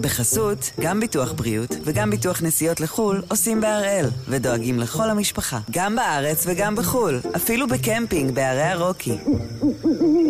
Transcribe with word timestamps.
בחסות, 0.00 0.70
גם 0.80 1.00
ביטוח 1.00 1.32
בריאות 1.32 1.76
וגם 1.84 2.10
ביטוח 2.10 2.42
נסיעות 2.42 2.80
לחו"ל 2.80 3.22
עושים 3.28 3.60
בהראל, 3.60 4.06
ודואגים 4.28 4.78
לכל 4.78 5.10
המשפחה, 5.10 5.58
גם 5.70 5.96
בארץ 5.96 6.44
וגם 6.46 6.76
בחו"ל, 6.76 7.20
אפילו 7.36 7.68
בקמפינג 7.68 8.34
בערי 8.34 8.62
הרוקי. 8.62 9.18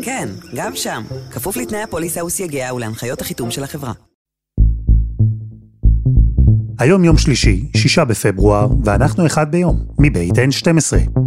כן, 0.02 0.28
גם 0.54 0.76
שם, 0.76 1.02
כפוף 1.30 1.56
לתנאי 1.56 1.82
הפוליסה 1.82 2.24
וסייגיה 2.24 2.74
ולהנחיות 2.74 3.20
החיתום 3.20 3.50
של 3.50 3.64
החברה. 3.64 3.92
היום 6.78 7.04
יום 7.04 7.18
שלישי, 7.18 7.70
שישה 7.76 8.04
בפברואר, 8.04 8.68
ואנחנו 8.84 9.26
אחד 9.26 9.50
ביום, 9.50 9.84
מבית 9.98 10.34
N12. 10.34 11.20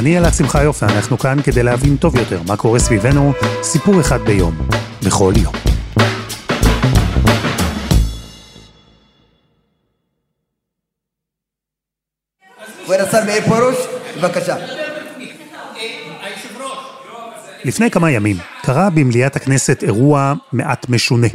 אני 0.00 0.18
אלעד 0.18 0.34
שמחה 0.34 0.62
יופי, 0.62 0.84
אנחנו 0.84 1.18
כאן 1.18 1.42
כדי 1.42 1.62
להבין 1.62 1.96
טוב 1.96 2.16
יותר 2.16 2.42
מה 2.48 2.56
קורה 2.56 2.78
סביבנו, 2.78 3.32
סיפור 3.62 4.00
אחד 4.00 4.20
ביום, 4.20 4.54
בכל 5.06 5.32
יום. 5.36 5.54
כבוד 12.84 12.96
השר 13.00 13.24
מאיר 13.26 13.42
פרוש, 13.42 13.76
בבקשה. 14.18 14.56
לפני 17.64 17.90
כמה 17.90 18.10
ימים 18.10 18.36
קרה 18.62 18.90
במליאת 18.90 19.36
הכנסת 19.36 19.82
אירוע 19.82 20.34
מעט 20.52 20.88
משונה. 20.88 21.28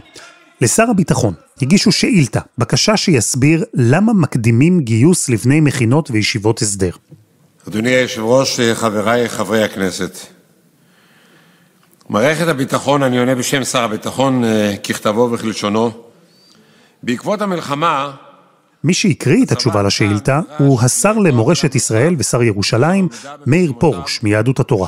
לשר 0.62 0.90
הביטחון 0.90 1.34
הגישו 1.62 1.92
שאילתה, 1.92 2.40
בקשה 2.58 2.98
שיסביר 2.98 3.66
למה 3.74 4.14
מקדימים 4.14 4.80
גיוס 4.80 5.30
לבני 5.30 5.60
מכינות 5.62 6.12
וישיבות 6.12 6.62
הסדר. 6.62 6.92
אדוני 7.68 7.90
היושב-ראש, 7.90 8.60
חבריי 8.74 9.30
חברי 9.30 9.64
הכנסת, 9.64 10.18
מערכת 12.10 12.48
הביטחון, 12.48 13.04
אני 13.04 13.20
עונה 13.20 13.36
בשם 13.36 13.64
שר 13.64 13.84
הביטחון 13.84 14.44
ככתבו 14.84 15.30
וכלשונו, 15.32 15.92
בעקבות 17.04 17.42
המלחמה 17.42 18.12
מי 18.84 18.94
שהקריא 18.94 19.46
את 19.46 19.52
התשובה 19.52 19.84
לשאילתה 19.84 20.40
הוא 20.58 20.82
השר 20.82 21.14
למורשת 21.14 21.76
ישראל 21.76 22.16
ושר 22.18 22.44
ירושלים, 22.44 23.08
מאיר 23.46 23.74
פרוש 23.80 24.24
מיהדות 24.24 24.60
התורה. 24.60 24.88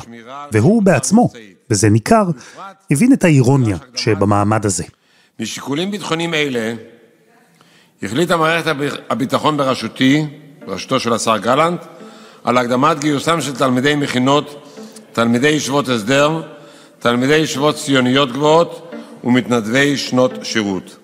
והוא 0.52 0.82
בעצמו, 0.82 1.30
וזה 1.70 1.90
ניכר, 1.90 2.24
הבין 2.90 3.12
את 3.12 3.24
האירוניה 3.24 3.76
שבמעמד 3.94 4.66
הזה. 4.66 4.84
משיקולים 5.40 5.90
ביטחוניים 5.90 6.34
אלה 6.34 6.74
החליטה 8.02 8.36
מערכת 8.36 8.72
הביטחון 9.10 9.56
בראשותי, 9.56 10.26
בראשותו 10.66 11.00
של 11.00 11.12
השר 11.12 11.36
גלנט, 11.36 11.84
על 12.48 12.58
הקדמת 12.58 13.00
גיוסם 13.00 13.40
של 13.40 13.56
תלמידי 13.56 13.94
מכינות, 13.94 14.70
תלמידי 15.12 15.48
ישיבות 15.48 15.88
הסדר, 15.88 16.42
תלמידי 16.98 17.36
ישיבות 17.36 17.74
ציוניות 17.74 18.32
גבוהות 18.32 18.92
ומתנדבי 19.24 19.96
שנות 19.96 20.32
שירות. 20.42 20.96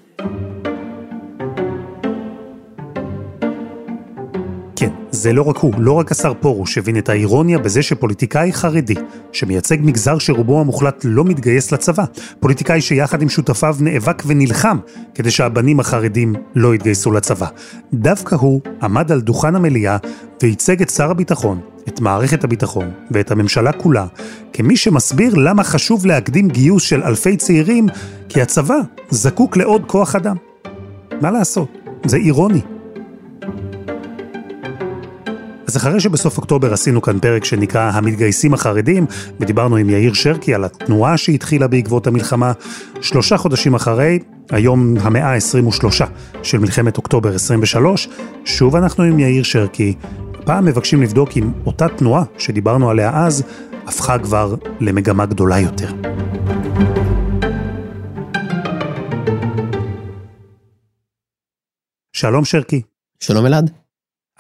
זה 5.15 5.33
לא 5.33 5.43
רק 5.43 5.57
הוא, 5.57 5.75
לא 5.79 5.93
רק 5.93 6.13
השר 6.13 6.35
פרוש 6.35 6.79
הבין 6.79 6.99
את 6.99 7.09
האירוניה 7.09 7.59
בזה 7.59 7.83
שפוליטיקאי 7.83 8.53
חרדי, 8.53 8.95
שמייצג 9.33 9.77
מגזר 9.81 10.19
שרובו 10.19 10.61
המוחלט 10.61 11.01
לא 11.05 11.25
מתגייס 11.25 11.73
לצבא, 11.73 12.05
פוליטיקאי 12.41 12.81
שיחד 12.81 13.23
עם 13.23 13.29
שותפיו 13.29 13.77
נאבק 13.81 14.23
ונלחם 14.27 14.79
כדי 15.15 15.31
שהבנים 15.31 15.81
החרדים 15.81 16.35
לא 16.55 16.75
יתגייסו 16.75 17.13
לצבא. 17.13 17.47
דווקא 17.95 18.35
הוא 18.35 18.61
עמד 18.83 19.13
על 19.13 19.21
דוכן 19.21 19.57
המליאה 19.57 19.97
וייצג 20.43 20.83
את 20.83 20.91
שר 20.91 21.11
הביטחון, 21.11 21.61
את 21.89 22.01
מערכת 22.01 22.45
הביטחון 22.45 22.91
ואת 23.11 23.31
הממשלה 23.31 23.73
כולה, 23.73 24.07
כמי 24.53 24.77
שמסביר 24.77 25.35
למה 25.35 25.65
חשוב 25.65 26.07
להקדים 26.07 26.49
גיוס 26.49 26.83
של 26.83 27.03
אלפי 27.03 27.37
צעירים, 27.37 27.87
כי 28.29 28.43
הצבא 28.43 28.79
זקוק 29.11 29.57
לעוד 29.57 29.83
כוח 29.87 30.17
אדם. 30.17 30.37
מה 31.21 31.31
לעשות? 31.31 31.69
זה 32.05 32.17
אירוני. 32.17 32.74
אז 35.67 35.77
אחרי 35.77 36.01
שבסוף 36.01 36.37
אוקטובר 36.37 36.73
עשינו 36.73 37.03
כאן 37.03 37.19
פרק 37.19 37.45
שנקרא 37.45 37.91
המתגייסים 37.91 38.55
החרדים, 38.55 39.07
ודיברנו 39.41 39.77
עם 39.77 39.91
יאיר 39.91 40.13
שרקי 40.13 40.55
על 40.55 40.65
התנועה 40.65 41.17
שהתחילה 41.17 41.69
בעקבות 41.69 42.07
המלחמה, 42.07 42.53
שלושה 43.01 43.37
חודשים 43.37 43.75
אחרי, 43.75 44.19
היום 44.51 44.95
המאה 45.01 45.35
ה-23 45.35 46.05
של 46.43 46.59
מלחמת 46.59 46.97
אוקטובר 46.97 47.35
23, 47.35 48.09
שוב 48.45 48.77
אנחנו 48.77 49.05
עם 49.05 49.19
יאיר 49.19 49.43
שרקי, 49.43 49.95
הפעם 50.35 50.65
מבקשים 50.65 51.03
לבדוק 51.03 51.37
אם 51.37 51.53
אותה 51.67 51.89
תנועה 51.89 52.25
שדיברנו 52.39 52.91
עליה 52.91 53.25
אז, 53.27 53.43
הפכה 53.87 54.19
כבר 54.19 54.55
למגמה 54.81 55.27
גדולה 55.27 55.61
יותר. 55.61 55.89
שלום 62.13 62.45
שרקי. 62.45 62.83
שלום 63.21 63.47
אלעד. 63.47 63.84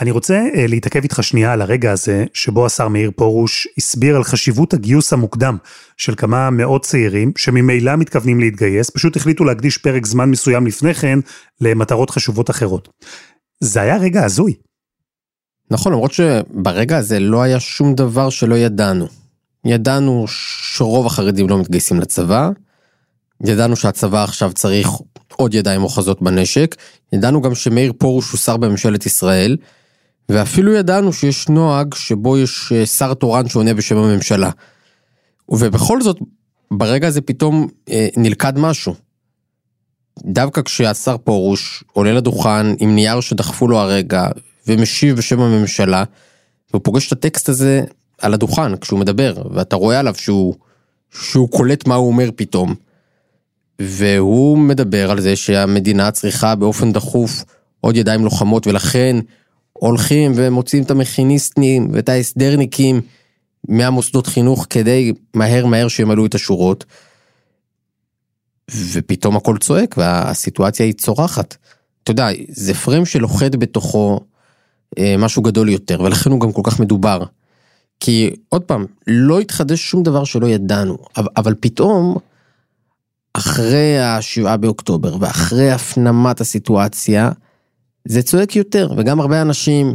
אני 0.00 0.10
רוצה 0.10 0.42
uh, 0.52 0.58
להתעכב 0.68 1.02
איתך 1.02 1.22
שנייה 1.22 1.52
על 1.52 1.62
הרגע 1.62 1.92
הזה, 1.92 2.24
שבו 2.32 2.66
השר 2.66 2.88
מאיר 2.88 3.10
פרוש 3.16 3.68
הסביר 3.78 4.16
על 4.16 4.24
חשיבות 4.24 4.74
הגיוס 4.74 5.12
המוקדם 5.12 5.56
של 5.96 6.14
כמה 6.14 6.50
מאות 6.50 6.84
צעירים, 6.84 7.32
שממילא 7.36 7.96
מתכוונים 7.96 8.40
להתגייס, 8.40 8.90
פשוט 8.90 9.16
החליטו 9.16 9.44
להקדיש 9.44 9.78
פרק 9.78 10.06
זמן 10.06 10.30
מסוים 10.30 10.66
לפני 10.66 10.94
כן 10.94 11.18
למטרות 11.60 12.10
חשובות 12.10 12.50
אחרות. 12.50 12.88
זה 13.60 13.80
היה 13.80 13.96
רגע 13.96 14.24
הזוי. 14.24 14.54
נכון, 15.70 15.92
למרות 15.92 16.12
שברגע 16.12 16.96
הזה 16.96 17.20
לא 17.20 17.42
היה 17.42 17.60
שום 17.60 17.94
דבר 17.94 18.30
שלא 18.30 18.54
ידענו. 18.54 19.06
ידענו 19.64 20.24
שרוב 20.28 21.06
החרדים 21.06 21.48
לא 21.48 21.58
מתגייסים 21.58 22.00
לצבא, 22.00 22.50
ידענו 23.44 23.76
שהצבא 23.76 24.24
עכשיו 24.24 24.52
צריך 24.52 24.88
עוד 25.36 25.54
ידיים 25.54 25.82
אוחזות 25.82 26.22
בנשק, 26.22 26.76
ידענו 27.12 27.42
גם 27.42 27.54
שמאיר 27.54 27.92
פרוש 27.98 28.30
הוא 28.30 28.38
שר 28.38 28.56
בממשלת 28.56 29.06
ישראל, 29.06 29.56
ואפילו 30.28 30.72
ידענו 30.72 31.12
שיש 31.12 31.48
נוהג 31.48 31.94
שבו 31.94 32.38
יש 32.38 32.72
שר 32.98 33.14
תורן 33.14 33.48
שעונה 33.48 33.74
בשם 33.74 33.96
הממשלה. 33.96 34.50
ובכל 35.48 36.02
זאת, 36.02 36.18
ברגע 36.70 37.08
הזה 37.08 37.20
פתאום 37.20 37.68
אה, 37.90 38.08
נלכד 38.16 38.58
משהו. 38.58 38.94
דווקא 40.24 40.62
כשהשר 40.62 41.16
פרוש 41.16 41.84
עולה 41.92 42.12
לדוכן 42.12 42.66
עם 42.78 42.94
נייר 42.94 43.20
שדחפו 43.20 43.68
לו 43.68 43.78
הרגע, 43.78 44.26
ומשיב 44.66 45.16
בשם 45.16 45.40
הממשלה, 45.40 46.04
והוא 46.70 46.80
פוגש 46.84 47.06
את 47.06 47.12
הטקסט 47.12 47.48
הזה 47.48 47.82
על 48.18 48.34
הדוכן 48.34 48.76
כשהוא 48.76 48.98
מדבר, 48.98 49.34
ואתה 49.50 49.76
רואה 49.76 49.98
עליו 49.98 50.14
שהוא, 50.14 50.54
שהוא 51.10 51.48
קולט 51.48 51.86
מה 51.86 51.94
הוא 51.94 52.06
אומר 52.06 52.30
פתאום. 52.36 52.74
והוא 53.78 54.58
מדבר 54.58 55.10
על 55.10 55.20
זה 55.20 55.36
שהמדינה 55.36 56.10
צריכה 56.10 56.54
באופן 56.54 56.92
דחוף 56.92 57.44
עוד 57.80 57.96
ידיים 57.96 58.24
לוחמות, 58.24 58.66
ולכן 58.66 59.16
הולכים 59.78 60.32
ומוצאים 60.36 60.82
את 60.82 60.90
המכיניסטים 60.90 61.88
ואת 61.92 62.08
ההסדרניקים 62.08 63.00
מהמוסדות 63.68 64.26
חינוך 64.26 64.66
כדי 64.70 65.12
מהר 65.34 65.66
מהר 65.66 65.88
שימלאו 65.88 66.26
את 66.26 66.34
השורות. 66.34 66.84
ופתאום 68.92 69.36
הכל 69.36 69.58
צועק 69.58 69.94
והסיטואציה 69.98 70.86
היא 70.86 70.94
צורחת. 70.94 71.56
אתה 72.02 72.10
יודע, 72.10 72.28
זה 72.48 72.74
פריים 72.74 73.06
שלוכד 73.06 73.56
בתוכו 73.56 74.20
אה, 74.98 75.14
משהו 75.18 75.42
גדול 75.42 75.68
יותר, 75.68 76.00
ולכן 76.00 76.30
הוא 76.30 76.40
גם 76.40 76.52
כל 76.52 76.62
כך 76.64 76.80
מדובר. 76.80 77.22
כי 78.00 78.30
עוד 78.48 78.62
פעם, 78.62 78.84
לא 79.06 79.40
התחדש 79.40 79.80
שום 79.80 80.02
דבר 80.02 80.24
שלא 80.24 80.46
ידענו, 80.46 80.98
אבל, 81.16 81.28
אבל 81.36 81.54
פתאום, 81.60 82.16
אחרי 83.34 84.00
השבעה 84.00 84.56
באוקטובר 84.56 85.16
ואחרי 85.20 85.70
הפנמת 85.70 86.40
הסיטואציה, 86.40 87.30
זה 88.04 88.22
צועק 88.22 88.56
יותר, 88.56 88.92
וגם 88.96 89.20
הרבה 89.20 89.42
אנשים 89.42 89.94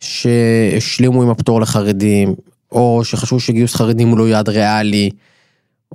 שהשלימו 0.00 1.22
עם 1.22 1.28
הפטור 1.28 1.60
לחרדים, 1.60 2.34
או 2.72 3.00
שחשבו 3.04 3.40
שגיוס 3.40 3.74
חרדים 3.74 4.08
הוא 4.08 4.18
לא 4.18 4.28
יעד 4.28 4.48
ריאלי, 4.48 5.10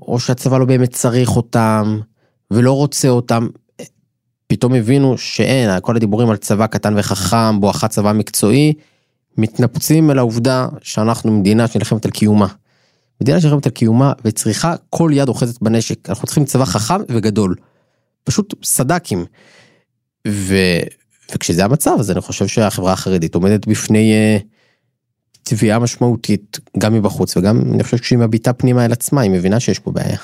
או 0.01 0.19
שהצבא 0.19 0.57
לא 0.57 0.65
באמת 0.65 0.94
צריך 0.94 1.36
אותם, 1.36 2.00
ולא 2.51 2.71
רוצה 2.71 3.09
אותם, 3.09 3.48
פתאום 4.48 4.74
הבינו 4.74 5.18
שאין, 5.18 5.69
כל 5.81 5.95
הדיבורים 5.95 6.30
על 6.30 6.38
צבא 6.38 6.68
קטן 6.68 6.94
וחכם, 6.98 7.59
בואכה 7.59 7.88
צבא 7.88 8.13
מקצועי, 8.13 8.74
מתנפצים 9.38 10.12
אל 10.12 10.18
העובדה 10.18 10.68
שאנחנו 10.81 11.39
מדינה 11.39 11.68
שנלחמת 11.68 12.06
על 12.06 12.12
קיומה. 12.12 12.47
מדינה 13.21 13.42
שנלחמת 13.42 13.65
על 13.65 13.71
קיומה 13.71 14.13
וצריכה 14.25 14.75
כל 14.89 15.12
יד 15.13 15.27
אוחזת 15.27 15.62
בנשק, 15.62 16.09
אנחנו 16.09 16.25
צריכים 16.25 16.45
צבא 16.45 16.65
חכם 16.65 17.01
וגדול. 17.09 17.56
פשוט 18.24 18.54
סדקים. 18.63 19.25
ו... 20.27 20.56
וכשזה 21.36 21.66
המצב 21.66 21.95
אז 22.00 22.12
אני 22.12 22.22
חושב 22.22 22.48
שהחברה 22.48 22.94
החרדית 22.94 23.36
עומדת 23.36 23.68
בפני 23.68 24.13
uh, 24.39 24.44
תביעה 25.44 25.80
משמעותית 25.80 26.60
גם 26.78 26.94
מבחוץ 26.94 27.38
וגם 27.38 27.62
אני 27.74 27.83
חושב 27.83 27.98
שהיא 27.98 28.19
מביטה 28.19 28.54
פנימה 28.54 28.86
אל 28.86 28.92
עצמה 28.92 29.22
היא 29.22 29.31
מבינה 29.31 29.60
שיש 29.60 29.80
פה 29.80 29.92
בעיה. 29.92 30.18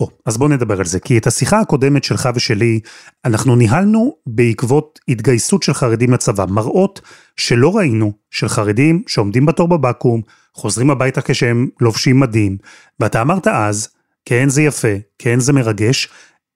או, 0.00 0.08
אז 0.26 0.36
בוא 0.36 0.48
נדבר 0.48 0.78
על 0.78 0.84
זה, 0.84 1.00
כי 1.00 1.18
את 1.18 1.26
השיחה 1.26 1.60
הקודמת 1.60 2.04
שלך 2.04 2.28
ושלי, 2.34 2.80
אנחנו 3.24 3.56
ניהלנו 3.56 4.16
בעקבות 4.26 5.00
התגייסות 5.08 5.62
של 5.62 5.74
חרדים 5.74 6.12
לצבא, 6.12 6.46
מראות 6.48 7.00
שלא 7.36 7.76
ראינו, 7.76 8.12
של 8.30 8.48
חרדים 8.48 9.02
שעומדים 9.06 9.46
בתור 9.46 9.68
בבקו"ם, 9.68 10.20
חוזרים 10.54 10.90
הביתה 10.90 11.20
כשהם 11.22 11.68
לובשים 11.80 12.20
מדים, 12.20 12.56
ואתה 13.00 13.22
אמרת 13.22 13.46
אז, 13.46 13.88
כן 14.24 14.48
זה 14.48 14.62
יפה, 14.62 14.94
כן 15.18 15.40
זה 15.40 15.52
מרגש, 15.52 16.08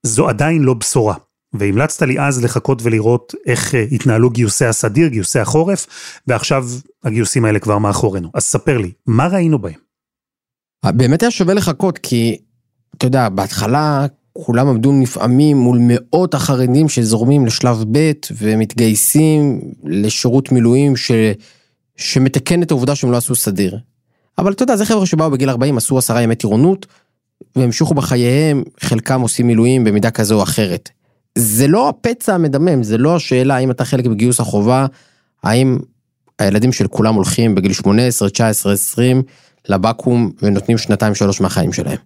זו 0.03 0.29
עדיין 0.29 0.63
לא 0.63 0.75
בשורה. 0.75 1.15
והמלצת 1.53 2.03
לי 2.03 2.21
אז 2.21 2.45
לחכות 2.45 2.83
ולראות 2.83 3.35
איך 3.47 3.75
אה, 3.75 3.85
התנהלו 3.93 4.31
גיוסי 4.31 4.65
הסדיר, 4.65 5.09
גיוסי 5.09 5.39
החורף, 5.39 5.87
ועכשיו 6.27 6.67
הגיוסים 7.05 7.45
האלה 7.45 7.59
כבר 7.59 7.79
מאחורינו. 7.79 8.31
אז 8.35 8.43
ספר 8.43 8.79
לי, 8.79 8.93
מה 9.07 9.27
ראינו 9.27 9.59
בהם? 9.59 9.75
באמת 10.85 11.23
היה 11.23 11.31
שווה 11.31 11.55
לחכות, 11.55 11.99
כי, 11.99 12.39
אתה 12.97 13.07
יודע, 13.07 13.29
בהתחלה 13.29 14.07
כולם 14.33 14.69
עמדו 14.69 14.93
נפעמים 14.93 15.57
מול 15.57 15.79
מאות 15.81 16.35
החרדים 16.35 16.89
שזורמים 16.89 17.47
לשלב 17.47 17.85
ב' 17.93 18.13
ומתגייסים 18.37 19.61
לשירות 19.85 20.53
מילואים 20.53 20.97
ש... 20.97 21.11
שמתקן 21.97 22.63
את 22.63 22.71
העובדה 22.71 22.95
שהם 22.95 23.13
לא 23.13 23.17
עשו 23.17 23.35
סדיר. 23.35 23.79
אבל 24.39 24.53
אתה 24.53 24.63
יודע, 24.63 24.77
זה 24.77 24.87
חבר'ה 24.87 25.07
שבאו 25.07 25.31
בגיל 25.31 25.51
40, 25.51 25.77
עשו 25.77 25.99
עשרה 25.99 26.23
ימי 26.23 26.35
טירונות, 26.35 26.87
והמשיכו 27.57 27.95
בחייהם, 27.95 28.63
חלקם 28.81 29.21
עושים 29.21 29.47
מילואים 29.47 29.85
במידה 29.85 30.11
כזו 30.11 30.39
או 30.39 30.43
אחרת. 30.43 30.91
זה 31.39 31.69
לא 31.69 31.89
הפצע 31.89 32.35
המדמם, 32.35 32.83
זה 32.83 32.99
לא 32.99 33.17
השאלה 33.17 33.57
האם 33.57 33.71
אתה 33.71 33.85
חלק 33.85 34.07
בגיוס 34.07 34.41
החובה, 34.41 34.87
האם 35.43 35.79
הילדים 36.39 36.73
של 36.73 36.89
כולם 36.89 37.15
הולכים 37.15 37.55
בגיל 37.55 37.73
18, 37.73 38.31
19, 38.31 38.73
20 38.73 39.23
לבקו"ם 39.69 40.31
ונותנים 40.43 40.79
שנתיים 40.79 41.15
שלוש 41.15 41.41
מהחיים 41.41 41.73
שלהם. 41.73 41.99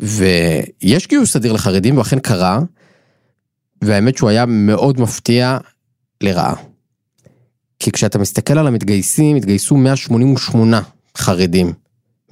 ויש 0.00 1.08
גיוס 1.08 1.32
סדיר 1.32 1.52
לחרדים 1.52 1.98
ואכן 1.98 2.18
קרה, 2.18 2.58
והאמת 3.82 4.16
שהוא 4.16 4.30
היה 4.30 4.46
מאוד 4.46 5.00
מפתיע 5.00 5.58
לרעה. 6.20 6.54
כי 7.78 7.92
כשאתה 7.92 8.18
מסתכל 8.18 8.58
על 8.58 8.66
המתגייסים, 8.66 9.36
התגייסו 9.36 9.76
188 9.76 10.80
חרדים 11.16 11.72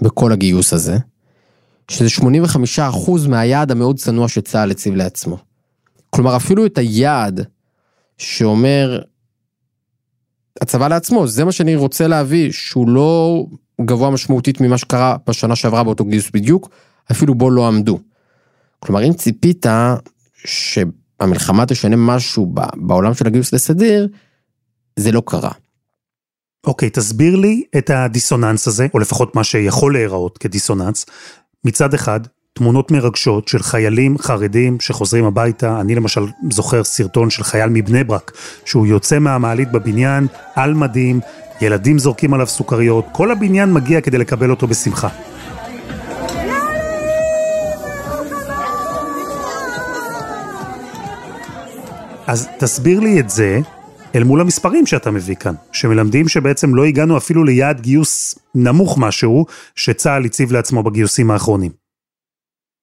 בכל 0.03 0.33
הגיוס 0.33 0.73
הזה, 0.73 0.97
שזה 1.91 2.09
85% 2.21 3.29
מהיעד 3.29 3.71
המאוד 3.71 3.99
צנוע 3.99 4.29
שצה"ל 4.29 4.71
הציב 4.71 4.95
לעצמו. 4.95 5.50
כלומר 6.11 6.37
אפילו 6.37 6.67
את 6.67 6.79
היעד 6.79 7.41
שאומר 8.19 9.01
הצבא 10.61 10.89
לעצמו, 10.89 11.27
זה 11.27 11.45
מה 11.45 11.53
שאני 11.53 11.77
רוצה 11.77 12.09
להביא, 12.09 12.53
שהוא 12.53 12.89
לא 12.89 13.45
גבוה 13.81 14.11
משמעותית 14.11 14.61
ממה 14.61 14.79
שקרה 14.79 15.17
בשנה 15.27 15.57
שעברה 15.57 15.85
באותו 15.85 16.05
גיוס 16.05 16.31
בדיוק, 16.31 16.69
אפילו 17.11 17.35
בו 17.35 17.51
לא 17.51 17.69
עמדו. 17.69 18.01
כלומר 18.79 19.05
אם 19.05 19.13
ציפית 19.13 19.67
שהמלחמה 20.45 21.67
תשנה 21.67 21.97
משהו 21.97 22.55
בעולם 22.77 23.15
של 23.15 23.27
הגיוס 23.27 23.53
לסדיר, 23.53 24.09
זה 24.97 25.13
לא 25.13 25.23
קרה. 25.27 25.53
אוקיי, 26.67 26.89
okay, 26.89 26.93
תסביר 26.93 27.37
לי 27.37 27.65
את 27.79 27.91
הדיסוננס 27.91 28.69
הזה, 28.69 28.87
או 28.95 28.99
לפחות 28.99 29.37
מה 29.37 29.45
שיכול 29.45 29.93
להיראות 29.93 30.39
כדיסוננס. 30.39 31.07
מצד 31.65 31.95
אחד, 31.95 32.21
תמונות 32.61 32.91
מרגשות 32.91 33.49
של 33.49 33.63
חיילים 33.63 34.19
חרדים 34.19 34.81
שחוזרים 34.81 35.25
הביתה. 35.25 35.81
אני 35.81 35.95
למשל 35.95 36.21
זוכר 36.51 36.85
סרטון 36.85 37.31
של 37.31 37.45
חייל 37.45 37.69
מבני 37.69 38.05
ברק, 38.05 38.33
שהוא 38.65 38.87
יוצא 38.87 39.19
מהמעלית 39.19 39.73
בבניין, 39.73 40.27
על 40.55 40.75
מדים, 40.75 41.21
ילדים 41.61 41.99
זורקים 41.99 42.35
עליו 42.35 42.47
סוכריות, 42.47 43.05
כל 43.13 43.31
הבניין 43.31 43.73
מגיע 43.73 44.01
כדי 44.01 44.19
לקבל 44.19 44.51
אותו 44.51 44.67
בשמחה. 44.67 45.09
אז 52.27 52.49
תסביר 52.59 53.01
לי 53.01 53.21
את 53.21 53.31
זה 53.31 53.61
אל 54.15 54.25
מול 54.25 54.41
המספרים 54.41 54.87
שאתה 54.87 55.11
מביא 55.11 55.35
כאן, 55.35 55.55
שמלמדים 55.73 56.29
שבעצם 56.29 56.75
לא 56.75 56.85
הגענו 56.85 57.17
אפילו 57.17 57.45
ליעד 57.45 57.81
גיוס 57.81 58.39
נמוך 58.55 58.99
משהו 58.99 59.47
שצה"ל 59.77 60.25
הציב 60.25 60.53
לעצמו 60.53 60.83
בגיוסים 60.83 61.31
האחרונים. 61.31 61.80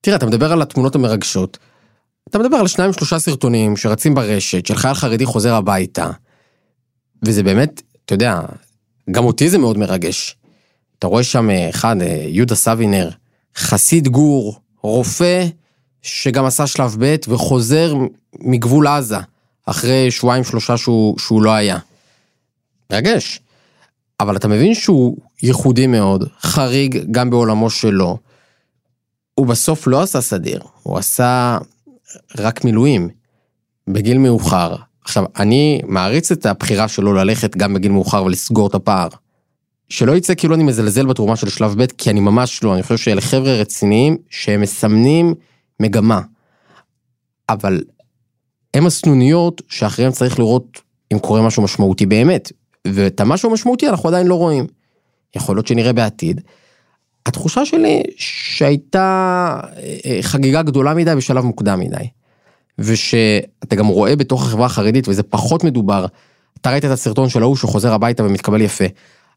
תראה, 0.02 0.18
אתה 0.18 0.26
מדבר 0.26 0.52
על 0.52 0.62
התמונות 0.62 0.96
המרגשות, 0.96 1.58
אתה 2.30 2.40
מדבר 2.40 2.58
על 2.58 2.68
שניים 2.68 2.94
שלושה 2.94 3.20
סרטונים 3.20 3.78
שרצים 3.78 4.16
ברשת 4.16 4.66
של 4.66 4.76
חייל 4.76 4.94
חרדי 4.94 5.26
חוזר 5.26 5.54
הביתה, 5.54 6.10
וזה 7.26 7.44
באמת, 7.44 7.82
אתה 8.06 8.14
יודע, 8.14 8.42
גם 9.12 9.26
אותי 9.26 9.50
זה 9.50 9.58
מאוד 9.58 9.78
מרגש. 9.78 10.36
אתה 11.00 11.08
רואה 11.08 11.24
שם 11.24 11.50
אה, 11.50 11.70
אחד, 11.70 12.02
אה, 12.02 12.26
יהודה 12.28 12.56
סבינר, 12.56 13.10
חסיד 13.56 14.08
גור, 14.08 14.60
רופא, 14.82 15.46
שגם 16.02 16.46
עשה 16.46 16.68
שלב 16.68 16.96
ב' 17.00 17.16
וחוזר 17.28 17.96
מגבול 18.40 18.88
עזה, 18.88 19.18
אחרי 19.66 20.12
שבועיים 20.12 20.44
שלושה 20.44 20.78
שהוא, 20.78 21.20
שהוא 21.20 21.42
לא 21.42 21.52
היה. 21.52 21.78
מרגש. 22.92 23.40
אבל 24.20 24.36
אתה 24.36 24.48
מבין 24.48 24.74
שהוא 24.74 25.18
ייחודי 25.44 25.88
מאוד, 25.88 26.30
חריג 26.42 27.04
גם 27.12 27.30
בעולמו 27.30 27.70
שלו, 27.70 28.18
הוא 29.40 29.48
בסוף 29.48 29.88
לא 29.88 30.02
עשה 30.02 30.22
סדיר, 30.22 30.62
הוא 30.84 30.98
עשה 30.98 31.58
רק 32.38 32.66
מילואים, 32.66 33.10
בגיל 33.88 34.18
מאוחר. 34.18 34.76
עכשיו, 35.04 35.26
אני 35.40 35.82
מעריץ 35.88 36.32
את 36.32 36.46
הבחירה 36.46 36.88
שלו 36.88 37.14
ללכת 37.14 37.58
גם 37.58 37.74
בגיל 37.74 37.92
מאוחר 37.92 38.24
ולסגור 38.24 38.68
את 38.68 38.76
הפער. 38.76 39.08
שלא 39.90 40.16
יצא 40.16 40.34
כאילו 40.36 40.56
אני 40.56 40.64
מזלזל 40.64 41.06
בתרומה 41.06 41.36
של 41.36 41.50
שלב 41.50 41.84
ב', 41.84 41.86
כי 41.86 42.10
אני 42.10 42.20
ממש 42.20 42.64
לא, 42.64 42.74
אני 42.74 42.84
חושב 42.84 42.98
שאלה 42.98 43.22
חבר'ה 43.22 43.54
רציניים 43.54 44.18
שהם 44.30 44.62
מסמנים 44.62 45.34
מגמה. 45.80 46.22
אבל 47.50 47.84
הם 48.74 48.86
הסנוניות 48.86 49.62
שאחריהם 49.68 50.12
צריך 50.12 50.40
לראות 50.40 50.82
אם 51.14 51.20
קורה 51.20 51.42
משהו 51.42 51.64
משמעותי 51.64 52.06
באמת. 52.06 52.52
ואת 52.88 53.20
המשהו 53.20 53.50
המשמעותי 53.50 53.90
אנחנו 53.90 54.10
עדיין 54.10 54.28
לא 54.28 54.36
רואים. 54.36 54.68
יכול 55.36 55.56
להיות 55.56 55.68
שנראה 55.68 55.94
בעתיד, 55.94 56.42
התחושה 57.28 57.66
שלי 57.66 58.04
שהייתה 58.18 59.60
אה, 60.06 60.20
חגיגה 60.22 60.62
גדולה 60.62 60.94
מדי 60.94 61.16
בשלב 61.16 61.44
מוקדם 61.44 61.80
מדי. 61.80 62.08
ושאתה 62.80 63.76
גם 63.76 63.88
רואה 63.88 64.16
בתוך 64.16 64.48
החברה 64.48 64.66
החרדית 64.66 65.08
וזה 65.08 65.24
פחות 65.24 65.64
מדובר. 65.64 66.06
אתה 66.62 66.72
ראית 66.72 66.86
את 66.86 66.90
הסרטון 66.90 67.30
של 67.30 67.42
ההוא 67.42 67.56
שחוזר 67.56 67.94
הביתה 67.94 68.24
ומתקבל 68.24 68.62
יפה. 68.62 68.86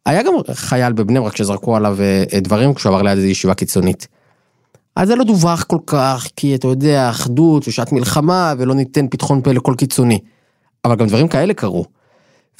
היה 0.06 0.22
גם 0.22 0.32
חייל 0.52 0.92
בבני 0.92 1.20
ברק 1.20 1.36
שזרקו 1.36 1.76
עליו 1.76 1.96
אה, 2.00 2.40
דברים 2.40 2.74
כשהוא 2.74 2.92
עבר 2.92 3.02
ליד 3.02 3.18
איזו 3.18 3.28
ישיבה 3.28 3.54
קיצונית. 3.54 4.08
אז 4.96 5.08
זה 5.08 5.16
לא 5.16 5.24
דווח 5.24 5.62
כל 5.62 5.78
כך 5.86 6.26
כי 6.36 6.54
אתה 6.54 6.68
יודע 6.68 7.10
אחדות 7.10 7.68
ושעת 7.68 7.92
מלחמה 7.92 8.54
ולא 8.58 8.74
ניתן 8.74 9.06
פתחון 9.10 9.42
פה 9.42 9.52
לכל 9.52 9.74
קיצוני. 9.78 10.18
אבל 10.84 10.96
גם 10.96 11.06
דברים 11.06 11.28
כאלה 11.28 11.54
קרו. 11.54 11.84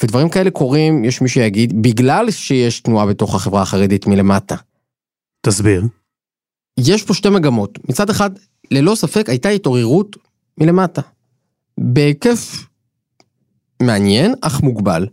ודברים 0.03 0.29
כאלה 0.29 0.51
קורים 0.51 1.05
יש 1.05 1.21
מי 1.21 1.29
שיגיד 1.29 1.83
בגלל 1.83 2.31
שיש 2.31 2.81
תנועה 2.81 3.07
בתוך 3.07 3.35
החברה 3.35 3.63
החרדית 3.63 4.07
מלמטה. 4.07 4.57
תסביר. 5.41 5.83
יש 6.79 7.03
פה 7.03 7.15
שתי 7.15 7.29
מגמות. 7.29 7.79
מצד 7.89 8.11
אחד, 8.11 8.31
ללא 8.71 8.95
ספק 8.95 9.29
הייתה 9.29 9.49
התעוררות 9.49 10.17
מלמטה. 10.59 11.03
בהיקף 11.79 12.67
מעניין, 13.83 14.35
אך 14.41 14.63
מוגבל. 14.63 15.07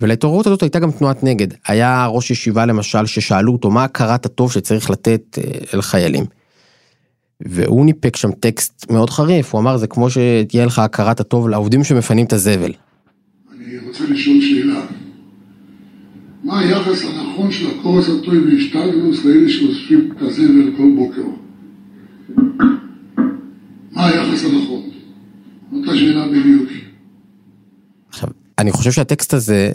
ולהתעוררות 0.00 0.46
הזאת 0.46 0.62
הייתה 0.62 0.78
גם 0.78 0.90
תנועת 0.90 1.22
נגד. 1.22 1.48
היה 1.66 2.06
ראש 2.06 2.30
ישיבה 2.30 2.66
למשל 2.66 3.06
ששאלו 3.06 3.52
אותו 3.52 3.70
מה 3.70 3.84
הכרת 3.84 4.26
הטוב 4.26 4.52
שצריך 4.52 4.90
לתת 4.90 5.38
אה, 5.38 5.44
אל 5.74 5.82
חיילים. 5.82 6.24
והוא 7.40 7.84
ניפק 7.86 8.16
שם 8.16 8.32
טקסט 8.32 8.90
מאוד 8.90 9.10
חריף, 9.10 9.54
הוא 9.54 9.60
אמר 9.60 9.76
זה 9.76 9.86
כמו 9.86 10.10
שתהיה 10.10 10.66
לך 10.66 10.78
הכרת 10.78 11.20
הטוב 11.20 11.48
לעובדים 11.48 11.84
שמפנים 11.84 12.26
את 12.26 12.32
הזבל. 12.32 12.72
אני 13.52 13.78
רוצה 13.88 14.04
לשאול 14.04 14.40
שאלה. 14.40 14.73
מה 16.44 16.60
היחס 16.60 17.04
הנכון 17.04 17.52
של 17.52 17.66
הכורס 17.70 18.08
הטוי 18.08 18.38
והשתלגלוס 18.38 19.24
לאלה 19.24 19.48
שאוספים 19.48 20.12
את 20.12 20.22
הזבל 20.22 20.76
כל 20.76 20.90
בוקר? 20.96 21.22
מה 23.92 24.06
היחס 24.06 24.44
הנכון? 24.44 24.82
אותה 25.72 25.96
שאלה 25.96 26.28
בדיוק. 26.28 26.68
עכשיו, 28.08 28.28
אני 28.58 28.72
חושב 28.72 28.92
שהטקסט 28.92 29.34
הזה, 29.34 29.72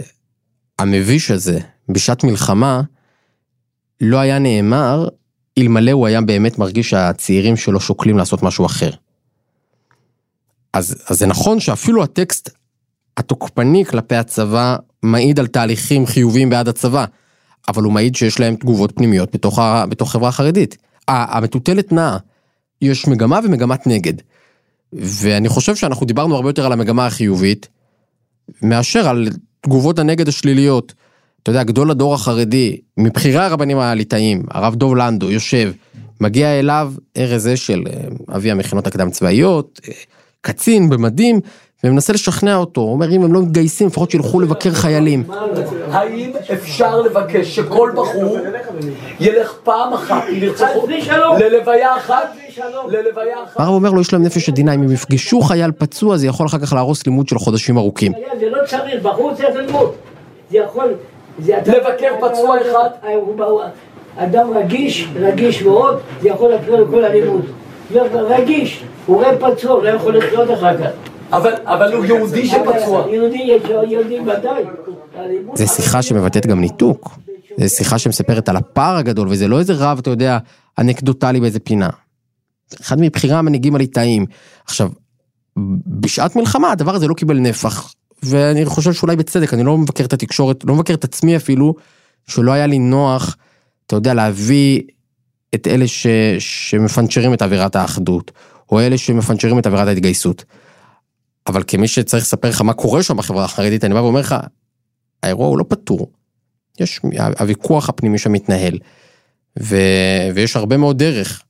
המביש 0.80 1.32
הזה, 1.32 1.60
בשעת 1.90 2.24
מלחמה, 2.24 2.82
לא 4.02 4.18
היה 4.18 4.40
נאמר 4.40 5.08
אלמלא 5.58 5.92
הוא 5.92 6.08
היה 6.08 6.22
באמת 6.22 6.58
מרגיש 6.58 6.90
שהצעירים 6.90 7.56
שלו 7.56 7.80
שוקלים 7.80 8.18
לעשות 8.18 8.44
משהו 8.44 8.66
אחר. 8.66 8.90
אז, 10.74 11.04
אז 11.08 11.20
זה 11.20 11.28
נכון 11.28 11.60
שאפילו 11.60 12.04
הטקסט 12.04 12.50
התוקפני 13.18 13.86
כלפי 13.86 14.16
הצבא 14.16 14.78
מעיד 15.04 15.40
על 15.40 15.48
תהליכים 15.48 16.06
חיוביים 16.06 16.50
בעד 16.50 16.68
הצבא, 16.68 17.06
אבל 17.68 17.84
הוא 17.84 17.94
מעיד 17.94 18.16
שיש 18.16 18.40
להם 18.40 18.56
תגובות 18.56 18.92
פנימיות 18.96 19.36
בתוך, 19.36 19.60
ה, 19.60 19.86
בתוך 19.86 20.12
חברה 20.12 20.32
חרדית. 20.32 20.78
המטוטלת 21.08 21.92
נעה, 21.92 22.18
יש 22.82 23.08
מגמה 23.08 23.40
ומגמת 23.44 23.88
נגד. 23.88 24.14
ואני 24.94 25.50
חושב 25.50 25.76
שאנחנו 25.76 26.06
דיברנו 26.06 26.36
הרבה 26.36 26.50
יותר 26.50 26.66
על 26.66 26.72
המגמה 26.72 27.06
החיובית, 27.06 27.68
מאשר 28.62 29.10
על 29.10 29.28
תגובות 29.62 30.00
הנגד 30.00 30.28
השליליות. 30.28 30.94
אתה 31.44 31.52
יודע, 31.52 31.64
גדול 31.64 31.92
הדור 31.92 32.14
החרדי, 32.14 32.78
מבכירי 32.98 33.44
הרבנים 33.44 33.78
הליטאים, 33.78 34.44
הרב 34.52 34.76
דוב 34.76 34.96
לנדו, 34.96 35.32
יושב, 35.32 35.72
מגיע 36.22 36.60
אליו 36.60 36.94
ארז 37.18 37.48
אשל, 37.48 37.84
אה, 37.90 38.36
אבי 38.36 38.52
המכינות 38.52 38.88
הקדם 38.88 39.12
צבאיות, 39.12 39.80
אה, 39.88 39.94
קצין 40.42 40.90
במדים, 40.90 41.40
ומנסה 41.84 42.14
לשכנע 42.14 42.56
אותו, 42.56 42.82
הוא 42.82 42.92
אומר 42.92 43.12
אם 43.12 43.24
הם 43.24 43.34
לא 43.34 43.42
מתגייסים 43.42 43.88
לפחות 43.88 44.12
שילכו 44.12 44.40
לבקר 44.40 44.72
חיילים. 44.72 45.24
האם 45.92 46.32
אפשר 46.54 47.02
לבקש 47.02 47.56
שכל 47.56 47.92
בחור 47.96 48.38
ילך 49.20 49.54
פעם 49.64 49.94
אחת, 49.94 50.24
ללוויה 51.40 51.96
אחת, 51.98 52.34
ללוויה 52.88 53.44
אחת? 53.44 53.60
הרב 53.60 53.70
אומר 53.74 53.92
לו 53.92 54.02
יש 54.02 54.14
להם 54.14 54.24
נפש 54.24 54.50
עדינה, 54.50 54.74
אם 54.76 54.84
הם 54.84 54.92
יפגשו 54.92 55.42
חייל 55.42 55.72
פצוע 55.72 56.18
זה 56.18 56.28
יכול 56.28 56.46
אחר 56.46 56.60
כך 56.60 56.74
להרוס 56.74 57.06
לימוד 57.06 57.28
של 57.30 57.40
חודשים 57.40 57.78
ארוכים. 57.78 58.12
זה 58.40 58.50
לא 58.50 58.58
צריך, 58.66 59.04
בחור 59.04 59.34
צריך 59.36 59.56
ללמוד. 59.56 59.92
זה 60.52 60.58
יכול... 60.58 60.94
זה 61.40 61.58
אתה- 61.58 61.72
לבקר 61.72 62.12
פצוע 62.22 62.58
אחד? 62.62 62.90
הוא- 63.14 63.62
אדם 64.18 64.50
רגיש, 64.58 65.08
רגיש 65.20 65.62
מאוד, 65.62 65.98
זה 66.22 66.30
יכול 66.30 66.50
להפריע 66.50 66.82
לכל 66.82 67.04
הלימוד. 67.04 67.42
לא, 67.94 68.02
רגיש, 68.14 68.84
הוא 69.06 69.16
רואה 69.16 69.38
פצוע, 69.38 69.84
לא 69.84 69.90
יכול 69.90 70.18
לחיות 70.18 70.52
אחר 70.54 70.78
כך. 70.78 71.09
אבל, 71.32 71.54
אבל 71.64 71.94
הוא 71.94 72.06
יהודי 72.06 72.48
שפצוע. 72.48 73.06
זה 75.56 75.68
שיחה 75.68 76.02
שמבטאת 76.02 76.46
גם 76.46 76.62
ניתוק. 76.62 77.20
זה 77.58 77.70
שיחה 77.70 78.00
שמספרת 78.00 78.50
על 78.50 78.56
הפער 78.56 78.96
הגדול, 78.96 79.28
וזה 79.32 79.48
לא 79.48 79.60
איזה 79.60 79.74
רב, 79.74 80.00
אתה 80.00 80.10
יודע, 80.10 80.38
אנקדוטלי 80.80 81.40
באיזה 81.40 81.60
פינה. 81.60 81.90
אחד 82.82 82.98
מבכירי 83.00 83.34
המנהיגים 83.34 83.76
הליטאים. 83.76 84.26
עכשיו, 84.66 84.90
בשעת 85.88 86.36
מלחמה 86.36 86.72
הדבר 86.72 86.96
הזה 86.96 87.08
לא 87.08 87.14
קיבל 87.14 87.38
נפח, 87.38 87.94
ואני 88.24 88.66
חושב 88.66 88.94
שאולי 88.94 89.16
בצדק, 89.16 89.54
אני 89.54 89.64
לא 89.64 89.78
מבקר 89.78 90.04
את 90.06 90.14
התקשורת, 90.14 90.64
לא 90.64 90.76
מבקר 90.76 90.94
את 90.94 91.04
עצמי 91.04 91.36
אפילו, 91.36 91.76
שלא 92.28 92.52
היה 92.52 92.68
לי 92.68 92.80
נוח, 92.80 93.38
אתה 93.86 93.96
יודע, 93.96 94.14
להביא 94.14 94.82
את 95.56 95.68
אלה 95.68 95.88
ש, 95.88 96.08
שמפנצ'רים 96.40 97.34
את 97.34 97.42
אווירת 97.42 97.76
האחדות, 97.76 98.32
או 98.72 98.80
אלה 98.80 98.98
שמפנצ'רים 98.98 99.60
את 99.60 99.68
אווירת 99.68 99.88
ההתגייסות. 99.88 100.46
אבל 101.50 101.64
כמי 101.68 101.88
שצריך 101.88 102.24
לספר 102.24 102.50
לך 102.50 102.62
מה 102.62 102.74
קורה 102.74 103.04
שם 103.04 103.18
בחברה 103.18 103.46
החרדית, 103.46 103.84
אני 103.84 103.94
בא 103.94 104.00
ואומר 104.00 104.20
לך, 104.20 104.36
האירוע 105.24 105.48
הוא 105.48 105.58
לא 105.58 105.66
פתור. 105.68 106.12
יש, 106.80 107.02
הוויכוח 107.40 107.90
הפנימי 107.90 108.18
שם 108.18 108.32
מתנהל. 108.32 108.78
ו, 109.60 109.76
ויש 110.36 110.56
הרבה 110.56 110.78
מאוד 110.78 110.98
דרך. 110.98 111.44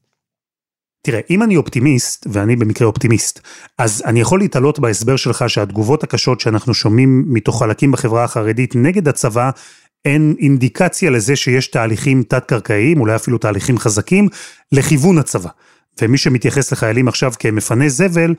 תראה, 1.02 1.20
אם 1.30 1.44
אני 1.44 1.56
אופטימיסט, 1.56 2.28
ואני 2.32 2.56
במקרה 2.56 2.88
אופטימיסט, 2.88 3.40
אז 3.78 4.04
אני 4.06 4.22
יכול 4.22 4.40
להתעלות 4.40 4.80
בהסבר 4.80 5.16
שלך 5.16 5.50
שהתגובות 5.50 6.04
הקשות 6.04 6.40
שאנחנו 6.40 6.74
שומעים 6.74 7.26
מתוך 7.28 7.60
חלקים 7.60 7.92
בחברה 7.92 8.24
החרדית 8.24 8.76
נגד 8.76 9.08
הצבא, 9.08 9.50
אין 10.06 10.36
אינדיקציה 10.40 11.10
לזה 11.10 11.36
שיש 11.36 11.68
תהליכים 11.68 12.24
תת-קרקעיים, 12.24 13.00
אולי 13.00 13.16
אפילו 13.16 13.38
תהליכים 13.38 13.78
חזקים, 13.78 14.28
לכיוון 14.72 15.18
הצבא. 15.18 15.50
ומי 16.02 16.18
שמתייחס 16.18 16.72
לחיילים 16.72 17.08
עכשיו 17.08 17.34
כמפנה 17.40 17.90
זבל, 17.90 18.36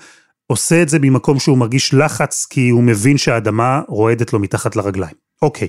עושה 0.50 0.83
את 0.83 0.88
זה 0.88 0.99
ממקום 0.99 1.38
שהוא 1.38 1.59
מרגיש 1.59 1.95
לחץ, 1.95 2.47
כי 2.50 2.69
הוא 2.69 2.83
מבין 2.83 3.19
שהאדמה 3.19 3.80
רועדת 3.88 4.33
לו 4.33 4.38
מתחת 4.38 4.76
לרגליים. 4.76 5.14
אוקיי, 5.42 5.69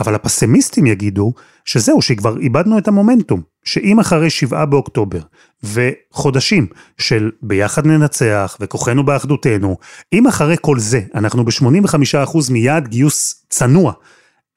אבל 0.00 0.14
הפסימיסטים 0.14 0.86
יגידו 0.86 1.32
שזהו, 1.64 2.02
שכבר 2.02 2.38
איבדנו 2.38 2.78
את 2.78 2.88
המומנטום, 2.88 3.42
שאם 3.64 4.00
אחרי 4.00 4.30
שבעה 4.30 4.66
באוקטובר 4.66 5.18
וחודשים 5.62 6.66
של 6.98 7.30
ביחד 7.42 7.86
ננצח 7.86 8.56
וכוחנו 8.60 9.04
באחדותנו, 9.04 9.76
אם 10.12 10.26
אחרי 10.26 10.56
כל 10.60 10.78
זה 10.78 11.00
אנחנו 11.14 11.44
ב-85% 11.44 12.38
מיעד 12.50 12.88
גיוס 12.88 13.44
צנוע, 13.48 13.92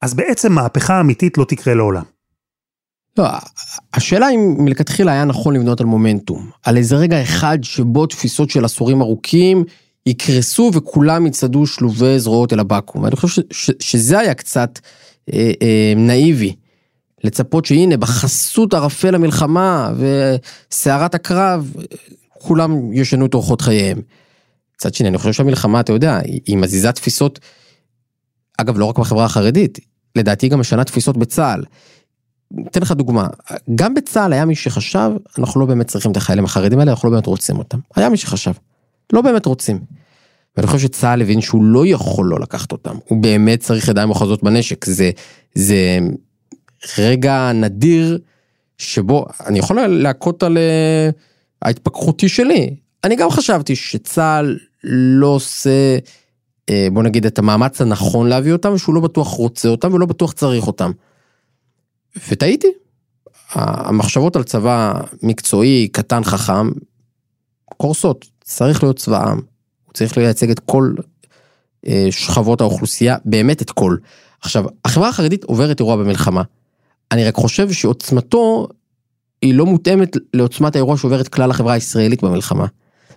אז 0.02 0.14
בעצם 0.14 0.54
מהפכה 0.54 1.00
אמיתית 1.00 1.38
לא 1.38 1.44
תקרה 1.44 1.74
לעולם. 1.74 2.04
לא, 3.18 3.28
השאלה 3.94 4.30
אם 4.30 4.56
מלכתחילה 4.60 5.12
היה 5.12 5.26
נכון 5.26 5.56
לבנות 5.56 5.80
על 5.82 5.86
מומנטום, 5.86 6.50
על 6.64 6.78
איזה 6.78 6.96
רגע 6.96 7.22
אחד 7.22 7.58
שבו 7.62 8.06
תפיסות 8.06 8.50
של 8.50 8.66
עשורים 8.66 9.02
ארוכים 9.02 9.64
יקרסו 10.06 10.72
וכולם 10.74 11.28
יצעדו 11.28 11.68
שלובי 11.68 12.20
זרועות 12.20 12.54
אל 12.54 12.60
הבקו"ם. 12.60 13.04
ואני 13.04 13.16
חושב 13.16 13.28
ש, 13.28 13.40
ש, 13.52 13.72
שזה 13.80 14.20
היה 14.20 14.34
קצת 14.34 14.80
אה, 15.34 15.52
אה, 15.62 15.94
נאיבי, 15.96 16.56
לצפות 17.24 17.66
שהנה 17.66 17.98
בחסות 17.98 18.74
ערפל 18.74 19.16
המלחמה 19.16 19.94
וסערת 19.98 21.16
הקרב, 21.16 21.74
כולם 22.30 22.94
ישנו 22.94 23.26
את 23.26 23.34
אורחות 23.34 23.62
חייהם. 23.62 24.02
מצד 24.76 24.94
שני, 24.94 25.08
אני 25.08 25.18
חושב 25.18 25.34
שהמלחמה, 25.34 25.80
אתה 25.80 25.94
יודע, 25.94 26.20
היא 26.46 26.58
מזיזה 26.58 26.92
תפיסות, 26.92 27.40
אגב, 28.58 28.78
לא 28.78 28.86
רק 28.86 29.00
בחברה 29.00 29.26
החרדית, 29.26 29.80
לדעתי 30.16 30.48
גם 30.48 30.60
משנה 30.60 30.84
תפיסות 30.84 31.18
בצה"ל. 31.18 31.64
אתן 32.68 32.82
לך 32.82 32.92
דוגמה, 32.92 33.28
גם 33.76 33.94
בצה"ל 33.94 34.34
היה 34.34 34.46
מי 34.46 34.56
שחשב, 34.56 35.12
אנחנו 35.40 35.62
לא 35.62 35.66
באמת 35.66 35.88
צריכים 35.88 36.12
את 36.12 36.18
החיילים 36.18 36.46
החרדים 36.46 36.80
האלה, 36.80 36.92
אנחנו 36.92 37.10
לא 37.10 37.16
באמת 37.16 37.26
רוצים 37.26 37.58
אותם. 37.58 37.80
היה 37.96 38.10
מי 38.10 38.18
שחשב, 38.18 38.52
לא 39.14 39.22
באמת 39.22 39.46
רוצים. 39.46 39.80
ואני 40.58 40.68
חושב 40.68 40.80
שצה"ל 40.80 41.22
הבין 41.22 41.42
שהוא 41.42 41.64
לא 41.64 41.88
יכול 41.88 42.26
לא 42.26 42.40
לקחת 42.40 42.72
אותם, 42.72 42.96
הוא 43.06 43.22
באמת 43.22 43.60
צריך 43.60 43.88
ידיים 43.88 44.10
אוחזות 44.10 44.44
בנשק, 44.44 44.86
זה, 44.86 45.12
זה 45.56 46.00
רגע 46.98 47.52
נדיר 47.54 48.20
שבו, 48.78 49.26
אני 49.46 49.60
יכול 49.60 49.88
להכות 49.88 50.44
על 50.44 50.58
אה, 50.58 51.10
ההתפכחותי 51.62 52.30
שלי, 52.30 52.76
אני 53.04 53.16
גם 53.16 53.30
חשבתי 53.30 53.76
שצה"ל 53.76 54.58
לא 54.84 55.28
עושה, 55.28 55.98
אה, 56.70 56.88
בוא 56.92 57.04
נגיד, 57.04 57.26
את 57.26 57.40
המאמץ 57.40 57.82
הנכון 57.82 58.30
להביא 58.30 58.54
אותם, 58.54 58.74
ושהוא 58.74 58.96
לא 58.96 59.02
בטוח 59.02 59.28
רוצה 59.28 59.70
אותם 59.70 59.94
ולא 59.94 60.06
בטוח 60.06 60.32
צריך 60.32 60.68
אותם. 60.68 60.92
וטעיתי. 62.30 62.68
המחשבות 63.54 64.36
על 64.36 64.44
צבא 64.44 65.02
מקצועי, 65.24 65.88
קטן, 65.88 66.24
חכם, 66.24 66.70
קורסות. 67.78 68.26
צריך 68.44 68.84
להיות 68.84 68.98
צבא 68.98 69.30
עם, 69.30 69.38
הוא 69.86 69.94
צריך 69.94 70.18
לייצג 70.18 70.50
את 70.50 70.60
כל 70.60 70.94
אה, 71.88 72.08
שכבות 72.12 72.62
האוכלוסייה, 72.62 73.18
באמת 73.26 73.62
את 73.62 73.72
כל. 73.72 73.96
עכשיו, 74.42 74.66
החברה 74.86 75.10
החרדית 75.10 75.44
עוברת 75.44 75.80
אירוע 75.80 75.96
במלחמה. 75.96 76.42
אני 77.12 77.26
רק 77.26 77.36
חושב 77.36 77.72
שעוצמתו 77.72 78.68
היא 79.42 79.54
לא 79.54 79.66
מותאמת 79.66 80.18
לעוצמת 80.34 80.76
האירוע 80.76 80.98
שעוברת 80.98 81.28
כלל 81.28 81.52
החברה 81.52 81.74
הישראלית 81.74 82.24
במלחמה. 82.24 82.66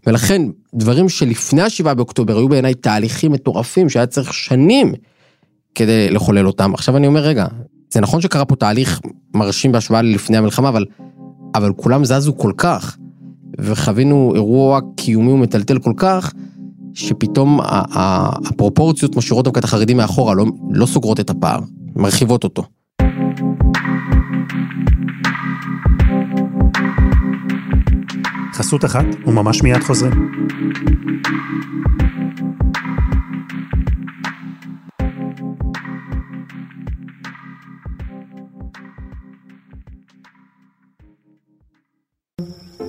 ולכן, 0.06 0.42
דברים 0.74 1.08
שלפני 1.08 1.62
השבעה 1.62 1.94
באוקטובר 1.94 2.36
היו 2.36 2.48
בעיניי 2.48 2.74
תהליכים 2.74 3.32
מטורפים 3.32 3.88
שהיה 3.88 4.06
צריך 4.06 4.34
שנים 4.34 4.94
כדי 5.74 6.10
לחולל 6.10 6.46
אותם. 6.46 6.74
עכשיו 6.74 6.96
אני 6.96 7.06
אומר, 7.06 7.20
רגע, 7.20 7.46
זה 7.94 8.00
נכון 8.00 8.20
שקרה 8.20 8.44
פה 8.44 8.56
תהליך 8.56 9.00
מרשים 9.34 9.72
בהשוואה 9.72 10.02
ללפני 10.02 10.36
המלחמה, 10.36 10.68
אבל, 10.68 10.84
אבל 11.54 11.72
כולם 11.76 12.04
זזו 12.04 12.36
כל 12.36 12.52
כך, 12.56 12.96
וחווינו 13.60 14.32
אירוע 14.34 14.80
קיומי 14.96 15.32
ומטלטל 15.32 15.78
כל 15.78 15.92
כך, 15.96 16.32
שפתאום 16.94 17.60
הפרופורציות 17.64 19.16
משאירות 19.16 19.44
דווקא 19.44 19.58
את 19.58 19.64
החרדים 19.64 19.96
מאחורה, 19.96 20.34
לא, 20.34 20.46
לא 20.70 20.86
סוגרות 20.86 21.20
את 21.20 21.30
הפער, 21.30 21.60
מרחיבות 21.96 22.44
אותו. 22.44 22.62
חסות 28.52 28.84
אחת, 28.84 29.04
וממש 29.26 29.62
מיד 29.62 29.82
חוזרים. 29.82 31.13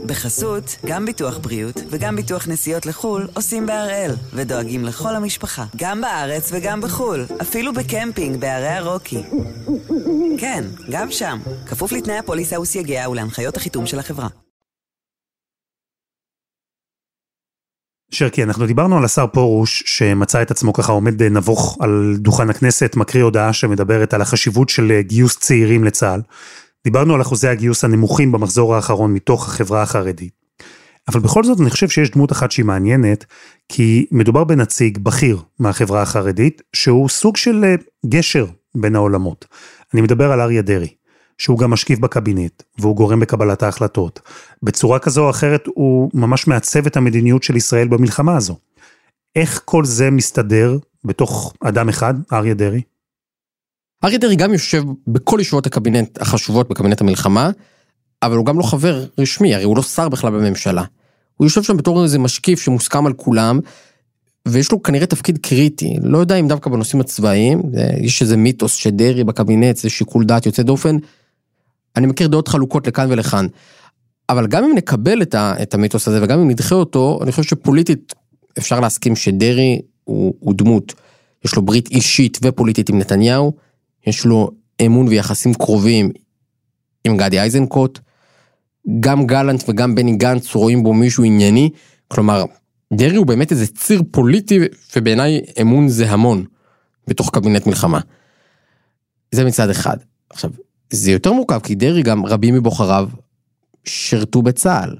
בחסות, 0.05 0.75
גם 0.85 1.05
ביטוח 1.05 1.37
בריאות 1.37 1.75
וגם 1.89 2.15
ביטוח 2.15 2.47
נסיעות 2.47 2.85
לחו"ל 2.85 3.27
עושים 3.33 3.65
בהראל, 3.65 4.11
ודואגים 4.33 4.85
לכל 4.85 5.15
המשפחה, 5.15 5.65
גם 5.75 6.01
בארץ 6.01 6.49
וגם 6.53 6.81
בחו"ל, 6.81 7.25
אפילו 7.41 7.73
בקמפינג 7.73 8.39
בערי 8.39 8.67
הרוקי. 8.67 9.23
כן, 10.39 10.63
גם 10.91 11.11
שם, 11.11 11.39
כפוף 11.67 11.91
לתנאי 11.91 12.17
הפוליסה 12.17 12.59
וסייגיה 12.59 13.09
ולהנחיות 13.09 13.57
החיתום 13.57 13.87
של 13.87 13.99
החברה. 13.99 14.27
שרקי, 18.11 18.43
אנחנו 18.43 18.65
דיברנו 18.65 18.97
על 18.97 19.05
השר 19.05 19.27
פרוש, 19.27 19.83
שמצא 19.85 20.41
את 20.41 20.51
עצמו 20.51 20.73
ככה 20.73 20.91
עומד 20.91 21.23
נבוך 21.23 21.77
על 21.81 22.15
דוכן 22.17 22.49
הכנסת, 22.49 22.95
מקריא 22.95 23.23
הודעה 23.23 23.53
שמדברת 23.53 24.13
על 24.13 24.21
החשיבות 24.21 24.69
של 24.69 24.99
גיוס 25.01 25.37
צעירים 25.37 25.83
לצה"ל. 25.83 26.21
דיברנו 26.85 27.15
על 27.15 27.21
אחוזי 27.21 27.47
הגיוס 27.47 27.83
הנמוכים 27.83 28.31
במחזור 28.31 28.75
האחרון 28.75 29.13
מתוך 29.13 29.47
החברה 29.47 29.81
החרדית. 29.81 30.33
אבל 31.07 31.19
בכל 31.19 31.43
זאת 31.43 31.61
אני 31.61 31.69
חושב 31.69 31.89
שיש 31.89 32.11
דמות 32.11 32.31
אחת 32.31 32.51
שהיא 32.51 32.65
מעניינת, 32.65 33.25
כי 33.69 34.05
מדובר 34.11 34.43
בנציג 34.43 34.97
בכיר 34.97 35.41
מהחברה 35.59 36.01
החרדית, 36.01 36.61
שהוא 36.73 37.09
סוג 37.09 37.37
של 37.37 37.63
אה, 37.63 37.75
גשר 38.05 38.45
בין 38.75 38.95
העולמות. 38.95 39.45
אני 39.93 40.01
מדבר 40.01 40.31
על 40.31 40.41
אריה 40.41 40.61
דרעי, 40.61 40.93
שהוא 41.37 41.59
גם 41.59 41.71
משקיף 41.71 41.99
בקבינט, 41.99 42.63
והוא 42.79 42.95
גורם 42.95 43.19
בקבלת 43.19 43.63
ההחלטות. 43.63 44.21
בצורה 44.63 44.99
כזו 44.99 45.25
או 45.25 45.29
אחרת 45.29 45.67
הוא 45.75 46.11
ממש 46.13 46.47
מעצב 46.47 46.85
את 46.85 46.97
המדיניות 46.97 47.43
של 47.43 47.55
ישראל 47.55 47.87
במלחמה 47.87 48.37
הזו. 48.37 48.55
איך 49.35 49.61
כל 49.65 49.85
זה 49.85 50.11
מסתדר 50.11 50.77
בתוך 51.03 51.53
אדם 51.63 51.89
אחד, 51.89 52.13
אריה 52.33 52.53
דרעי? 52.53 52.81
אריה 54.03 54.17
דרעי 54.17 54.35
גם 54.35 54.53
יושב 54.53 54.83
בכל 55.07 55.37
ישיבות 55.41 55.65
הקבינט 55.65 56.21
החשובות 56.21 56.69
בקבינט 56.69 57.01
המלחמה, 57.01 57.49
אבל 58.23 58.37
הוא 58.37 58.45
גם 58.45 58.59
לא 58.59 58.63
חבר 58.63 59.05
רשמי, 59.17 59.55
הרי 59.55 59.63
הוא 59.63 59.77
לא 59.77 59.83
שר 59.83 60.09
בכלל 60.09 60.31
בממשלה. 60.31 60.83
הוא 61.37 61.45
יושב 61.45 61.63
שם 61.63 61.77
בתור 61.77 62.03
איזה 62.03 62.19
משקיף 62.19 62.59
שמוסכם 62.59 63.05
על 63.05 63.13
כולם, 63.13 63.59
ויש 64.47 64.71
לו 64.71 64.83
כנראה 64.83 65.05
תפקיד 65.05 65.37
קריטי, 65.37 65.95
לא 66.03 66.17
יודע 66.17 66.35
אם 66.35 66.47
דווקא 66.47 66.69
בנושאים 66.69 67.01
הצבאיים, 67.01 67.61
יש 68.01 68.21
איזה 68.21 68.37
מיתוס 68.37 68.75
שדרעי 68.75 69.23
בקבינט 69.23 69.77
זה 69.77 69.89
שיקול 69.89 70.25
דעת 70.25 70.45
יוצא 70.45 70.63
דופן. 70.63 70.97
אני 71.95 72.07
מכיר 72.07 72.27
דעות 72.27 72.47
חלוקות 72.47 72.87
לכאן 72.87 73.11
ולכאן. 73.11 73.47
אבל 74.29 74.47
גם 74.47 74.63
אם 74.63 74.75
נקבל 74.75 75.21
את, 75.21 75.35
ה, 75.35 75.53
את 75.61 75.73
המיתוס 75.73 76.07
הזה 76.07 76.23
וגם 76.23 76.39
אם 76.39 76.49
נדחה 76.49 76.75
אותו, 76.75 77.19
אני 77.23 77.31
חושב 77.31 77.43
שפוליטית 77.43 78.13
אפשר 78.57 78.79
להסכים 78.79 79.15
שדרעי 79.15 79.81
הוא, 80.03 80.33
הוא 80.39 80.53
דמות, 80.57 80.93
יש 81.45 81.55
לו 81.55 81.61
ברית 81.61 81.91
אישית 81.91 82.39
ופוליטית 82.43 82.89
עם 82.89 82.99
נתניהו, 82.99 83.53
יש 84.07 84.25
לו 84.25 84.51
אמון 84.85 85.07
ויחסים 85.07 85.53
קרובים 85.53 86.11
עם 87.03 87.17
גדי 87.17 87.41
איזנקוט, 87.41 87.99
גם 88.99 89.27
גלנט 89.27 89.63
וגם 89.67 89.95
בני 89.95 90.15
גנץ 90.15 90.55
רואים 90.55 90.83
בו 90.83 90.93
מישהו 90.93 91.23
ענייני, 91.23 91.69
כלומר, 92.07 92.45
דרעי 92.93 93.15
הוא 93.15 93.25
באמת 93.25 93.51
איזה 93.51 93.67
ציר 93.67 94.01
פוליטי 94.11 94.59
ובעיניי 94.95 95.41
אמון 95.61 95.87
זה 95.87 96.11
המון 96.11 96.45
בתוך 97.07 97.29
קבינט 97.33 97.67
מלחמה. 97.67 97.99
זה 99.31 99.45
מצד 99.45 99.69
אחד. 99.69 99.97
עכשיו, 100.29 100.51
זה 100.89 101.11
יותר 101.11 101.33
מורכב 101.33 101.59
כי 101.59 101.75
דרעי 101.75 102.03
גם 102.03 102.25
רבים 102.25 102.55
מבוחריו 102.55 103.09
שירתו 103.85 104.41
בצה"ל. 104.41 104.95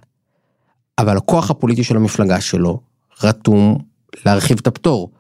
אבל 0.98 1.18
הכוח 1.18 1.52
הפוליטי 1.52 1.84
של 1.84 1.96
המפלגה 1.96 2.42
שלו 2.42 2.80
רתום 3.24 3.78
להרחיב 4.26 4.58
את 4.62 4.68
הפטור. 4.68 5.12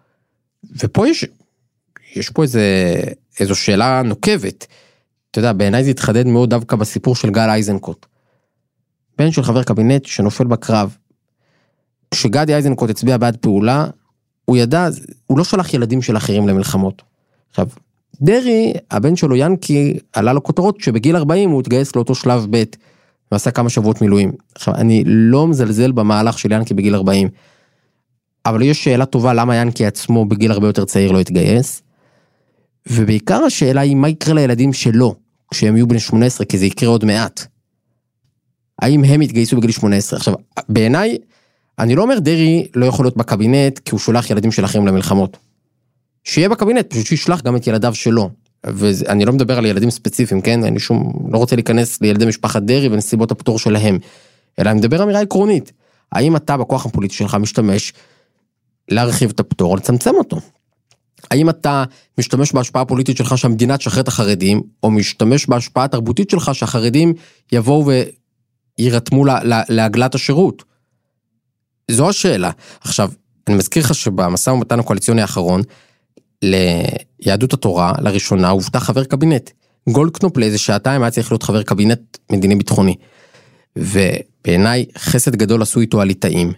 ופה 0.83 1.07
יש, 1.07 1.25
יש 2.15 2.29
פה 2.29 2.43
איזה, 2.43 2.63
איזו 3.39 3.55
שאלה 3.55 4.01
נוקבת. 4.01 4.67
אתה 5.31 5.39
יודע, 5.39 5.53
בעיניי 5.53 5.83
זה 5.83 5.89
התחדד 5.89 6.27
מאוד 6.27 6.49
דווקא 6.49 6.75
בסיפור 6.75 7.15
של 7.15 7.29
גל 7.29 7.49
איזנקוט. 7.49 8.05
בן 9.17 9.31
של 9.31 9.43
חבר 9.43 9.63
קבינט 9.63 10.05
שנופל 10.05 10.43
בקרב. 10.43 10.97
כשגדי 12.11 12.55
איזנקוט 12.55 12.89
הצביע 12.89 13.17
בעד 13.17 13.37
פעולה, 13.37 13.87
הוא 14.45 14.57
ידע, 14.57 14.87
הוא 15.27 15.37
לא 15.37 15.43
שלח 15.43 15.73
ילדים 15.73 16.01
של 16.01 16.17
אחרים 16.17 16.47
למלחמות. 16.47 17.01
עכשיו, 17.49 17.67
דרעי, 18.21 18.73
הבן 18.91 19.15
שלו 19.15 19.35
ינקי, 19.35 19.97
עלה 20.13 20.33
לו 20.33 20.43
כותרות 20.43 20.81
שבגיל 20.81 21.15
40 21.15 21.49
הוא 21.49 21.61
התגייס 21.61 21.95
לאותו 21.95 22.15
שלב 22.15 22.47
ב' 22.49 22.63
ועשה 23.31 23.51
כמה 23.51 23.69
שבועות 23.69 24.01
מילואים. 24.01 24.31
עכשיו, 24.55 24.75
אני 24.75 25.03
לא 25.05 25.47
מזלזל 25.47 25.91
במהלך 25.91 26.39
של 26.39 26.51
ינקי 26.51 26.73
בגיל 26.73 26.95
40, 26.95 27.29
אבל 28.45 28.61
יש 28.61 28.83
שאלה 28.83 29.05
טובה 29.05 29.33
למה 29.33 29.55
ינקי 29.55 29.85
עצמו 29.85 30.25
בגיל 30.25 30.51
הרבה 30.51 30.67
יותר 30.67 30.85
צעיר 30.85 31.11
לא 31.11 31.19
התגייס. 31.19 31.81
ובעיקר 32.89 33.43
השאלה 33.43 33.81
היא 33.81 33.95
מה 33.95 34.09
יקרה 34.09 34.33
לילדים 34.33 34.73
שלו 34.73 35.15
כשהם 35.51 35.75
יהיו 35.75 35.87
בני 35.87 35.99
18, 35.99 36.45
כי 36.45 36.57
זה 36.57 36.65
יקרה 36.65 36.89
עוד 36.89 37.05
מעט. 37.05 37.45
האם 38.81 39.03
הם 39.03 39.21
יתגייסו 39.21 39.57
בגיל 39.57 39.71
18? 39.71 40.17
עכשיו, 40.17 40.33
בעיניי, 40.69 41.17
אני 41.79 41.95
לא 41.95 42.01
אומר 42.01 42.19
דרעי 42.19 42.67
לא 42.75 42.85
יכול 42.85 43.05
להיות 43.05 43.17
בקבינט 43.17 43.79
כי 43.79 43.91
הוא 43.91 43.99
שולח 43.99 44.29
ילדים 44.29 44.51
של 44.51 44.65
אחרים 44.65 44.87
למלחמות. 44.87 45.37
שיהיה 46.23 46.49
בקבינט, 46.49 46.93
פשוט 46.93 47.05
שישלח 47.05 47.41
גם 47.41 47.55
את 47.55 47.67
ילדיו 47.67 47.95
שלו. 47.95 48.29
ואני 48.65 49.25
לא 49.25 49.33
מדבר 49.33 49.57
על 49.57 49.65
ילדים 49.65 49.89
ספציפיים, 49.89 50.41
כן? 50.41 50.63
אני 50.63 50.79
שום, 50.79 51.13
לא 51.31 51.37
רוצה 51.37 51.55
להיכנס 51.55 52.01
לילדי 52.01 52.25
משפחת 52.25 52.61
דרעי 52.61 52.87
ונסיבות 52.87 53.31
הפטור 53.31 53.59
שלהם. 53.59 53.99
אלא 54.59 54.69
אני 54.69 54.79
מדבר 54.79 55.03
אמירה 55.03 55.21
עקרונית. 55.21 55.71
האם 56.11 56.35
אתה 56.35 56.57
בכוח 56.57 56.85
הפוליטי 56.85 57.13
שלך 57.13 57.35
משתמש 57.35 57.93
להרחיב 58.89 59.29
את 59.29 59.39
הפטור 59.39 59.71
או 59.71 59.75
לצמצם 59.75 60.15
אותו? 60.15 60.37
האם 61.31 61.49
אתה 61.49 61.83
משתמש 62.17 62.53
בהשפעה 62.53 62.81
הפוליטית 62.81 63.17
שלך 63.17 63.37
שהמדינה 63.37 63.77
תשחרר 63.77 64.01
את 64.01 64.07
החרדים, 64.07 64.61
או 64.83 64.91
משתמש 64.91 65.47
בהשפעה 65.47 65.83
התרבותית 65.83 66.29
שלך 66.29 66.55
שהחרדים 66.55 67.13
יבואו 67.51 67.91
ויירתמו 68.79 69.25
להגלת 69.69 70.15
השירות? 70.15 70.63
זו 71.91 72.09
השאלה. 72.09 72.51
עכשיו, 72.81 73.11
אני 73.47 73.55
מזכיר 73.55 73.83
לך 73.83 73.95
שבמשא 73.95 74.49
ומתן 74.49 74.79
הקואליציוני 74.79 75.21
האחרון, 75.21 75.61
ליהדות 76.41 77.53
התורה, 77.53 77.93
לראשונה, 78.01 78.49
הובטח 78.49 78.83
חבר 78.83 79.03
קבינט. 79.03 79.49
גולדקנופ 79.89 80.37
לאיזה 80.37 80.57
שעתיים 80.57 81.01
היה 81.01 81.11
צריך 81.11 81.31
להיות 81.31 81.43
חבר 81.43 81.63
קבינט 81.63 82.17
מדיני 82.31 82.55
ביטחוני. 82.55 82.95
ובעיניי 83.75 84.85
חסד 84.97 85.35
גדול 85.35 85.61
עשו 85.61 85.79
איתו 85.79 86.01
הליטאים, 86.01 86.53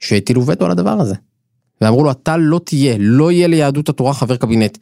שהטילו 0.00 0.46
וטו 0.46 0.64
על 0.64 0.70
הדבר 0.70 0.90
הזה. 1.00 1.14
ואמרו 1.80 2.04
לו, 2.04 2.10
אתה 2.10 2.36
לא 2.36 2.60
תהיה, 2.64 2.96
לא 2.98 3.32
יהיה 3.32 3.48
ליהדות 3.48 3.88
התורה 3.88 4.14
חבר 4.14 4.36
קבינט. 4.36 4.78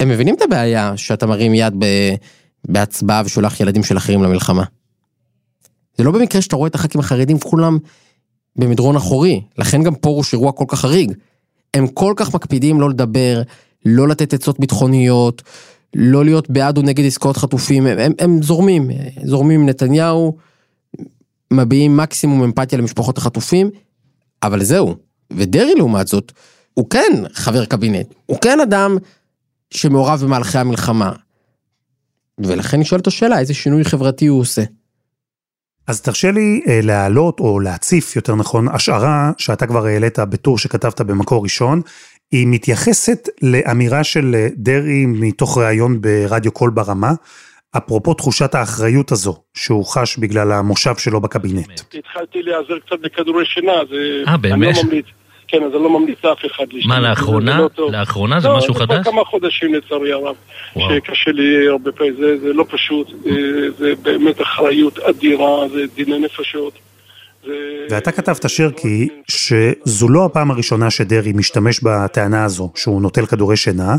הם 0.00 0.08
מבינים 0.08 0.34
את 0.34 0.42
הבעיה 0.42 0.96
שאתה 0.96 1.26
מרים 1.26 1.54
יד 1.54 1.74
ב... 1.78 1.84
בהצבעה 2.68 3.22
ושולח 3.24 3.60
ילדים 3.60 3.84
של 3.84 3.96
אחרים 3.96 4.22
למלחמה. 4.22 4.64
זה 5.98 6.04
לא 6.04 6.10
במקרה 6.10 6.42
שאתה 6.42 6.56
רואה 6.56 6.68
את 6.68 6.74
הח"כים 6.74 7.00
החרדים 7.00 7.38
כולם 7.38 7.78
במדרון 8.56 8.96
אחורי, 8.96 9.42
לכן 9.58 9.82
גם 9.82 9.94
פרוש 9.94 10.32
אירוע 10.32 10.52
כל 10.52 10.64
כך 10.68 10.80
חריג. 10.80 11.12
הם 11.74 11.86
כל 11.86 12.12
כך 12.16 12.34
מקפידים 12.34 12.80
לא 12.80 12.90
לדבר, 12.90 13.42
לא 13.86 14.08
לתת 14.08 14.34
עצות 14.34 14.60
ביטחוניות, 14.60 15.42
לא 15.94 16.24
להיות 16.24 16.50
בעד 16.50 16.76
או 16.76 16.82
נגד 16.82 17.04
עסקאות 17.04 17.36
חטופים, 17.36 17.86
הם, 17.86 17.98
הם, 17.98 18.12
הם 18.18 18.42
זורמים, 18.42 18.90
זורמים 19.24 19.60
עם 19.60 19.68
נתניהו, 19.68 20.36
מביעים 21.52 21.96
מקסימום 21.96 22.42
אמפתיה 22.42 22.78
למשפחות 22.78 23.18
החטופים, 23.18 23.70
אבל 24.42 24.62
זהו. 24.62 24.94
ודרעי 25.36 25.74
לעומת 25.74 26.06
זאת, 26.06 26.32
הוא 26.74 26.90
כן 26.90 27.22
חבר 27.32 27.64
קבינט, 27.64 28.14
הוא 28.26 28.38
כן 28.40 28.60
אדם 28.60 28.96
שמעורב 29.70 30.20
במהלכי 30.24 30.58
המלחמה. 30.58 31.12
ולכן 32.38 32.80
נשאלת 32.80 33.06
השאלה, 33.06 33.38
איזה 33.38 33.54
שינוי 33.54 33.84
חברתי 33.84 34.26
הוא 34.26 34.40
עושה. 34.40 34.62
אז 35.86 36.00
תרשה 36.00 36.30
לי 36.30 36.62
אה, 36.68 36.80
להעלות, 36.82 37.40
או 37.40 37.60
להציף, 37.60 38.16
יותר 38.16 38.34
נכון, 38.34 38.68
השערה 38.68 39.30
שאתה 39.38 39.66
כבר 39.66 39.86
העלית 39.86 40.18
בטור 40.18 40.58
שכתבת 40.58 41.00
במקור 41.00 41.42
ראשון. 41.42 41.80
היא 42.30 42.46
מתייחסת 42.46 43.28
לאמירה 43.42 44.04
של 44.04 44.34
אה, 44.34 44.48
דרעי 44.56 45.06
מתוך 45.06 45.58
ראיון 45.58 46.00
ברדיו 46.00 46.52
קול 46.52 46.70
ברמה, 46.70 47.12
אפרופו 47.76 48.14
תחושת 48.14 48.54
האחריות 48.54 49.12
הזו 49.12 49.42
שהוא 49.54 49.84
חש 49.86 50.16
בגלל 50.16 50.52
המושב 50.52 50.96
שלו 50.96 51.20
בקבינט. 51.20 51.80
התחלתי 51.94 52.42
להיעזר 52.42 52.78
קצת 52.86 53.00
בכדורי 53.00 53.44
שינה, 53.46 53.72
זה... 53.90 54.30
אה, 54.30 54.36
באמת? 54.36 54.68
אני 54.68 54.76
לא 54.76 54.82
ממליץ. 54.82 55.06
כן, 55.48 55.62
אז 55.62 55.74
אני 55.74 55.82
לא 55.82 56.00
ממליץ 56.00 56.18
לאף 56.24 56.38
אחד 56.46 56.64
להשתמש. 56.72 56.86
מה, 56.86 57.00
לאחרונה? 57.00 57.56
זה 57.76 57.82
לא. 57.82 57.92
לאחרונה 57.92 58.40
זה 58.40 58.48
לא, 58.48 58.56
משהו 58.56 58.74
זה 58.74 58.80
חדש? 58.80 58.98
כבר 59.02 59.12
כמה 59.12 59.24
חודשים 59.24 59.74
לצערי 59.74 60.12
הרב, 60.12 60.34
וואו. 60.76 60.90
שקשה 60.90 61.30
לי 61.30 61.68
הרבה 61.68 61.92
פעמים, 61.92 62.14
זה, 62.18 62.38
זה 62.38 62.52
לא 62.52 62.64
פשוט, 62.68 63.10
זה, 63.24 63.70
זה 63.78 63.92
באמת 64.02 64.42
אחריות 64.42 64.98
אדירה, 64.98 65.68
זה 65.68 65.84
דיני 65.94 66.18
נפשות. 66.18 66.78
זה... 67.46 67.86
ואתה 67.90 68.12
כתבת 68.12 68.50
שרקי 68.50 69.08
שזו 69.28 70.08
לא 70.08 70.24
הפעם 70.24 70.50
הראשונה 70.50 70.90
שדרעי 70.90 71.32
משתמש 71.32 71.80
בטענה 71.82 72.44
הזו, 72.44 72.70
שהוא 72.74 73.02
נוטל 73.02 73.26
כדורי 73.26 73.56
שינה, 73.56 73.96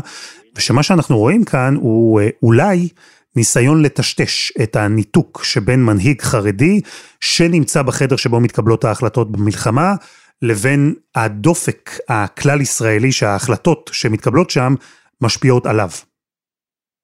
ושמה 0.56 0.82
שאנחנו 0.82 1.18
רואים 1.18 1.44
כאן 1.44 1.74
הוא 1.80 2.20
אה, 2.20 2.28
אולי 2.42 2.88
ניסיון 3.36 3.82
לטשטש 3.82 4.52
את 4.62 4.76
הניתוק 4.76 5.44
שבין 5.44 5.84
מנהיג 5.84 6.22
חרדי 6.22 6.80
שנמצא 7.20 7.82
בחדר 7.82 8.16
שבו 8.16 8.40
מתקבלות 8.40 8.84
ההחלטות 8.84 9.32
במלחמה, 9.32 9.94
לבין 10.42 10.94
הדופק 11.14 11.90
הכלל 12.08 12.60
ישראלי 12.60 13.12
שההחלטות 13.12 13.90
שמתקבלות 13.92 14.50
שם 14.50 14.74
משפיעות 15.20 15.66
עליו. 15.66 15.90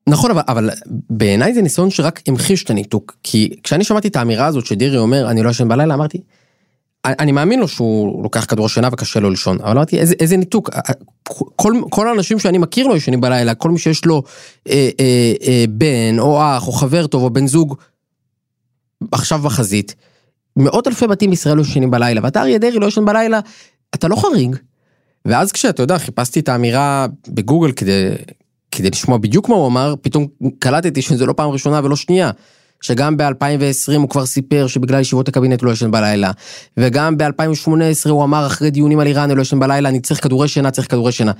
נכון, 0.08 0.30
אבל, 0.30 0.42
אבל 0.48 0.70
בעיניי 1.10 1.54
זה 1.54 1.62
ניסיון 1.62 1.90
שרק 1.90 2.20
המחיש 2.26 2.64
את 2.64 2.70
הניתוק. 2.70 3.16
כי 3.22 3.56
כשאני 3.62 3.84
שמעתי 3.84 4.08
את 4.08 4.16
האמירה 4.16 4.46
הזאת 4.46 4.66
שדירי 4.66 4.98
אומר, 4.98 5.30
אני 5.30 5.42
לא 5.42 5.50
ישן 5.50 5.68
בלילה, 5.68 5.94
אמרתי, 5.94 6.20
אני, 7.04 7.32
מאמין 7.32 7.60
לו 7.60 7.68
שהוא 7.68 8.22
לוקח 8.22 8.44
כדור 8.44 8.68
שינה 8.68 8.88
וקשה 8.92 9.20
לו 9.20 9.30
לישון, 9.30 9.60
אבל 9.60 9.70
אמרתי, 9.70 9.98
איזה, 9.98 10.14
איזה 10.20 10.36
ניתוק. 10.36 10.70
כל, 11.56 11.72
כל 11.90 12.08
האנשים 12.08 12.38
שאני 12.38 12.58
מכיר 12.58 12.86
לא 12.86 12.96
ישנים 12.96 13.20
בלילה, 13.20 13.54
כל 13.54 13.70
מי 13.70 13.78
שיש 13.78 14.04
לו 14.04 14.22
אה, 14.68 14.90
אה, 15.00 15.32
אה, 15.42 15.64
בן, 15.68 16.18
או 16.18 16.40
אח, 16.42 16.66
או 16.66 16.72
חבר 16.72 17.06
טוב, 17.06 17.22
או 17.22 17.30
בן 17.30 17.46
זוג, 17.46 17.76
עכשיו 19.12 19.38
בחזית. 19.38 19.94
מאות 20.56 20.88
אלפי 20.88 21.06
בתים 21.06 21.30
בישראל 21.30 21.56
לא 21.56 21.62
ישנים 21.62 21.90
בלילה, 21.90 22.20
ואתה 22.24 22.40
אריה 22.40 22.58
דרעי 22.58 22.78
לא 22.78 22.86
ישן 22.86 23.04
בלילה, 23.04 23.40
אתה 23.94 24.08
לא 24.08 24.16
חריג. 24.16 24.56
ואז 25.24 25.52
כשאתה 25.52 25.82
יודע, 25.82 25.98
חיפשתי 25.98 26.40
את 26.40 26.48
האמירה 26.48 27.06
בגוגל 27.28 27.72
כדי, 27.72 28.08
כדי 28.70 28.90
לשמוע 28.90 29.18
בדיוק 29.18 29.48
מה 29.48 29.54
הוא 29.54 29.66
אמר, 29.66 29.94
פתאום 30.02 30.26
קלטתי 30.58 31.02
שזה 31.02 31.26
לא 31.26 31.32
פעם 31.32 31.50
ראשונה 31.50 31.80
ולא 31.84 31.96
שנייה. 31.96 32.30
שגם 32.82 33.16
ב-2020 33.16 33.96
הוא 33.96 34.08
כבר 34.08 34.26
סיפר 34.26 34.66
שבגלל 34.66 35.00
ישיבות 35.00 35.28
הקבינט 35.28 35.62
לא 35.62 35.70
ישן 35.70 35.90
בלילה. 35.90 36.30
וגם 36.76 37.18
ב-2018 37.18 38.10
הוא 38.10 38.24
אמר 38.24 38.46
אחרי 38.46 38.70
דיונים 38.70 39.00
על 39.00 39.06
איראן 39.06 39.30
לא 39.30 39.42
ישן 39.42 39.58
בלילה, 39.58 39.88
אני 39.88 40.00
צריך 40.00 40.22
כדורי 40.22 40.48
שינה, 40.48 40.70
צריך 40.70 40.90
כדורי 40.90 41.12
שינה. 41.12 41.32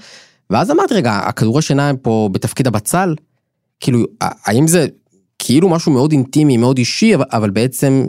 ואז 0.51 0.71
אמרתי, 0.71 0.95
רגע, 0.95 1.13
הכדורי 1.13 1.63
שינה 1.63 1.89
הם 1.89 1.97
פה 1.97 2.29
בתפקיד 2.33 2.67
הבצל? 2.67 3.15
כאילו, 3.81 4.05
האם 4.21 4.67
זה 4.67 4.87
כאילו 5.39 5.69
משהו 5.69 5.93
מאוד 5.93 6.13
אינטימי, 6.13 6.57
מאוד 6.57 6.79
אישי, 6.79 7.15
אבל, 7.15 7.25
אבל 7.33 7.51
בעצם... 7.51 8.07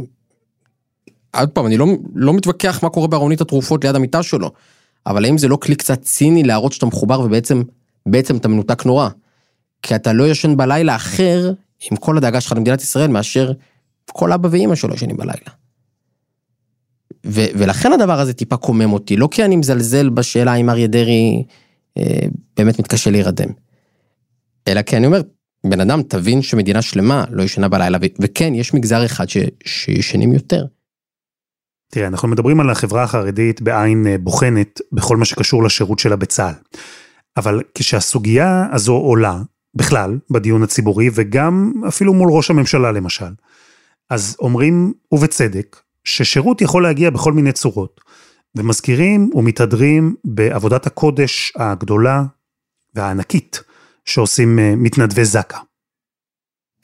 עוד 1.38 1.50
פעם, 1.50 1.66
אני 1.66 1.78
לא, 1.78 1.86
לא 2.16 2.34
מתווכח 2.34 2.84
מה 2.84 2.90
קורה 2.90 3.08
בארונית 3.08 3.42
התרופות 3.42 3.84
ליד 3.84 3.96
המיטה 3.96 4.24
שלו. 4.24 4.52
אבל 5.06 5.26
האם 5.26 5.38
זה 5.38 5.48
לא 5.48 5.56
כלי 5.56 5.76
קצת 5.76 6.02
ציני 6.02 6.44
להראות 6.44 6.72
שאתה 6.72 6.86
מחובר 6.86 7.20
ובעצם, 7.20 7.62
בעצם 8.06 8.38
אתה 8.38 8.48
מנותק 8.48 8.86
נורא? 8.86 9.10
כי 9.82 9.96
אתה 9.96 10.14
לא 10.14 10.28
ישן 10.28 10.58
בלילה 10.58 10.96
אחר 10.96 11.54
עם 11.92 11.98
כל 11.98 12.18
הדאגה 12.18 12.42
שלך 12.42 12.52
למדינת 12.52 12.82
ישראל 12.82 13.08
מאשר 13.08 13.52
כל 14.12 14.32
אבא 14.32 14.50
ואימא 14.52 14.76
שלו 14.76 14.94
ישנים 14.94 15.18
בלילה. 15.18 15.52
ו- 17.26 17.52
ולכן 17.56 17.94
הדבר 17.94 18.20
הזה 18.20 18.34
טיפה 18.34 18.58
קומם 18.58 18.94
אותי, 18.94 19.16
לא 19.16 19.28
כי 19.32 19.46
אני 19.46 19.56
מזלזל 19.56 20.10
בשאלה 20.10 20.56
אם 20.56 20.70
אריה 20.70 20.88
דרעי 20.88 21.44
אה, 21.98 22.04
באמת 22.58 22.80
מתקשה 22.80 23.12
להירדם, 23.12 23.50
אלא 24.68 24.82
כי 24.82 24.98
אני 24.98 25.06
אומר, 25.06 25.22
בן 25.66 25.80
אדם 25.82 26.02
תבין 26.04 26.42
שמדינה 26.42 26.82
שלמה 26.82 27.26
לא 27.30 27.44
ישנה 27.44 27.68
בלילה, 27.68 27.98
ו- 28.02 28.06
וכן, 28.20 28.54
יש 28.56 28.74
מגזר 28.74 29.06
אחד 29.06 29.30
ש- 29.30 29.38
שישנים 29.66 30.34
יותר. 30.34 30.66
תראה, 31.92 32.08
אנחנו 32.08 32.28
מדברים 32.28 32.60
על 32.60 32.70
החברה 32.70 33.04
החרדית 33.04 33.62
בעין 33.62 34.08
אה, 34.08 34.18
בוחנת 34.18 34.82
בכל 34.92 35.18
מה 35.18 35.26
שקשור 35.26 35.64
לשירות 35.64 36.00
שלה 36.00 36.16
בצה"ל. 36.16 36.54
אבל 37.38 37.62
כשהסוגיה 37.76 38.68
הזו 38.72 38.94
עולה, 38.94 39.42
בכלל, 39.76 40.20
בדיון 40.30 40.64
הציבורי, 40.64 41.10
וגם 41.14 41.74
אפילו 41.88 42.14
מול 42.14 42.30
ראש 42.32 42.50
הממשלה 42.50 42.92
למשל, 42.92 43.34
אז 44.10 44.38
אומרים, 44.40 44.94
ובצדק, 45.12 45.82
ששירות 46.04 46.62
יכול 46.62 46.84
להגיע 46.84 47.10
בכל 47.10 47.34
מיני 47.34 47.52
צורות, 47.52 48.02
ומזכירים 48.56 49.30
ומתהדרים 49.34 50.16
בעבודת 50.26 50.88
הקודש 50.88 51.54
הגדולה 51.56 52.24
והענקית 52.96 53.64
שעושים 54.06 54.60
אה, 54.60 54.74
מתנדבי 54.78 55.26
זק"א. 55.26 55.58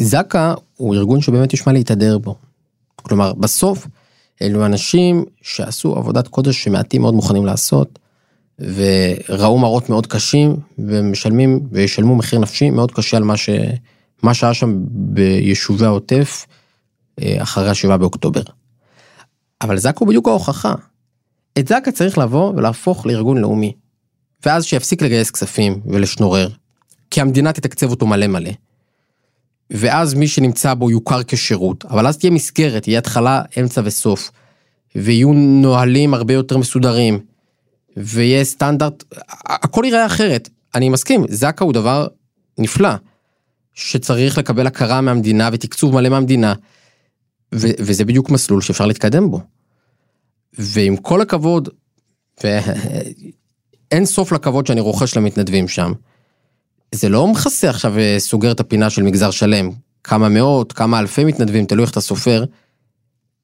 זק"א 0.02 0.54
הוא 0.76 0.96
ארגון 0.96 1.22
שבאמת 1.22 1.54
יש 1.54 1.68
מה 1.68 1.74
להתהדר 1.74 2.18
בו. 2.18 2.36
כלומר, 2.96 3.34
בסוף, 3.34 3.88
אלו 4.42 4.66
אנשים 4.66 5.26
שעשו 5.42 5.96
עבודת 5.96 6.28
קודש 6.28 6.64
שמעטים 6.64 7.02
מאוד 7.02 7.14
מוכנים 7.14 7.46
לעשות, 7.46 8.00
וראו 8.60 9.58
מראות 9.58 9.90
מאוד 9.90 10.08
קשים, 10.08 10.56
ומשלמים 10.78 11.60
וישלמו 11.72 12.16
מחיר 12.16 12.40
נפשי 12.40 12.70
מאוד 12.70 12.92
קשה 12.92 13.18
על 13.18 13.24
מה, 13.24 13.38
ש... 13.38 13.50
מה 14.24 14.34
שהיה 14.34 14.54
שם 14.54 14.78
ביישובי 14.90 15.86
העוטף 15.86 16.46
אה, 17.22 17.38
אחרי 17.42 17.70
השבעה 17.70 17.98
באוקטובר. 17.98 18.42
אבל 19.62 19.78
זק"א 19.78 20.00
הוא 20.00 20.08
בדיוק 20.08 20.28
ההוכחה. 20.28 20.74
את 21.60 21.68
זק"א 21.68 21.92
צריך 21.92 22.18
לבוא 22.18 22.54
ולהפוך 22.56 23.06
לארגון 23.06 23.38
לאומי. 23.38 23.74
ואז 24.46 24.66
שיפסיק 24.66 25.02
לגייס 25.02 25.32
כספים 25.32 25.82
ולשנורר, 25.86 26.50
כי 27.12 27.22
המדינה 27.22 27.54
תתקצב 27.54 27.90
אותו 27.90 28.08
מלא 28.08 28.28
מלא. 28.28 28.52
ואז 29.72 30.14
מי 30.14 30.28
שנמצא 30.28 30.74
בו 30.74 30.92
יוכר 30.92 31.24
כשירות, 31.28 31.86
אבל 31.86 32.08
אז 32.08 32.18
תהיה 32.18 32.32
מסגרת, 32.32 32.88
יהיה 32.88 33.00
התחלה, 33.00 33.42
אמצע 33.60 33.82
וסוף. 33.84 34.32
ויהיו 34.96 35.34
נהלים 35.34 36.14
הרבה 36.14 36.34
יותר 36.34 36.58
מסודרים, 36.58 37.20
ויהיה 37.98 38.44
סטנדרט, 38.44 39.04
הכל 39.46 39.84
ייראה 39.86 40.06
אחרת. 40.06 40.50
אני 40.76 40.90
מסכים, 40.90 41.26
זק"א 41.30 41.64
הוא 41.64 41.74
דבר 41.74 42.08
נפלא, 42.58 42.90
שצריך 43.74 44.38
לקבל 44.38 44.68
הכרה 44.68 45.02
מהמדינה 45.02 45.50
ותקצוב 45.54 45.96
מלא 45.96 46.10
מהמדינה, 46.10 46.54
ו- 47.56 47.72
וזה 47.80 48.06
בדיוק 48.06 48.30
מסלול 48.30 48.62
שאפשר 48.62 48.86
להתקדם 48.86 49.32
בו. 49.32 49.42
ועם 50.54 50.98
כל 50.98 51.22
הכבוד, 51.22 51.70
ואין 52.44 54.06
סוף 54.16 54.32
לכבוד 54.32 54.68
שאני 54.68 54.82
רוכש 54.82 55.18
למתנדבים 55.18 55.68
שם, 55.68 55.92
זה 56.92 57.10
לא 57.10 57.28
מכסה 57.28 57.70
עכשיו 57.70 57.94
וסוגר 57.96 58.52
את 58.52 58.60
הפינה 58.60 58.90
של 58.90 59.04
מגזר 59.04 59.32
שלם, 59.32 59.70
כמה 60.04 60.30
מאות, 60.30 60.74
כמה 60.74 61.00
אלפי 61.00 61.26
מתנדבים, 61.26 61.66
תלוי 61.66 61.84
איך 61.84 61.92
אתה 61.92 62.02
סופר, 62.02 62.46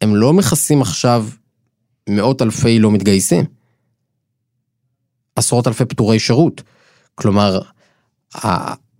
הם 0.01 0.15
לא 0.15 0.33
מכסים 0.33 0.81
עכשיו 0.81 1.27
מאות 2.09 2.41
אלפי 2.41 2.79
לא 2.79 2.91
מתגייסים. 2.91 3.45
עשרות 5.35 5.67
אלפי 5.67 5.85
פטורי 5.85 6.19
שירות. 6.19 6.61
כלומר, 7.15 7.59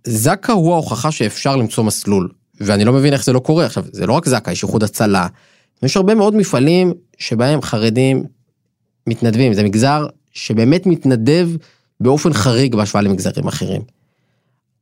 זק"א 0.06 0.52
הוא 0.52 0.72
ההוכחה 0.72 1.10
שאפשר 1.10 1.56
למצוא 1.56 1.84
מסלול, 1.84 2.28
ואני 2.60 2.84
לא 2.84 2.92
מבין 2.92 3.12
איך 3.12 3.24
זה 3.24 3.32
לא 3.32 3.38
קורה. 3.38 3.66
עכשיו, 3.66 3.84
זה 3.92 4.06
לא 4.06 4.12
רק 4.12 4.28
זק"א, 4.28 4.50
יש 4.50 4.62
איחוד 4.62 4.82
הצלה, 4.82 5.26
יש 5.82 5.96
הרבה 5.96 6.14
מאוד 6.14 6.34
מפעלים 6.34 6.92
שבהם 7.18 7.62
חרדים 7.62 8.24
מתנדבים, 9.06 9.54
זה 9.54 9.62
מגזר 9.62 10.06
שבאמת 10.32 10.86
מתנדב 10.86 11.48
באופן 12.00 12.32
חריג 12.32 12.74
בהשוואה 12.74 13.02
למגזרים 13.02 13.48
אחרים. 13.48 13.82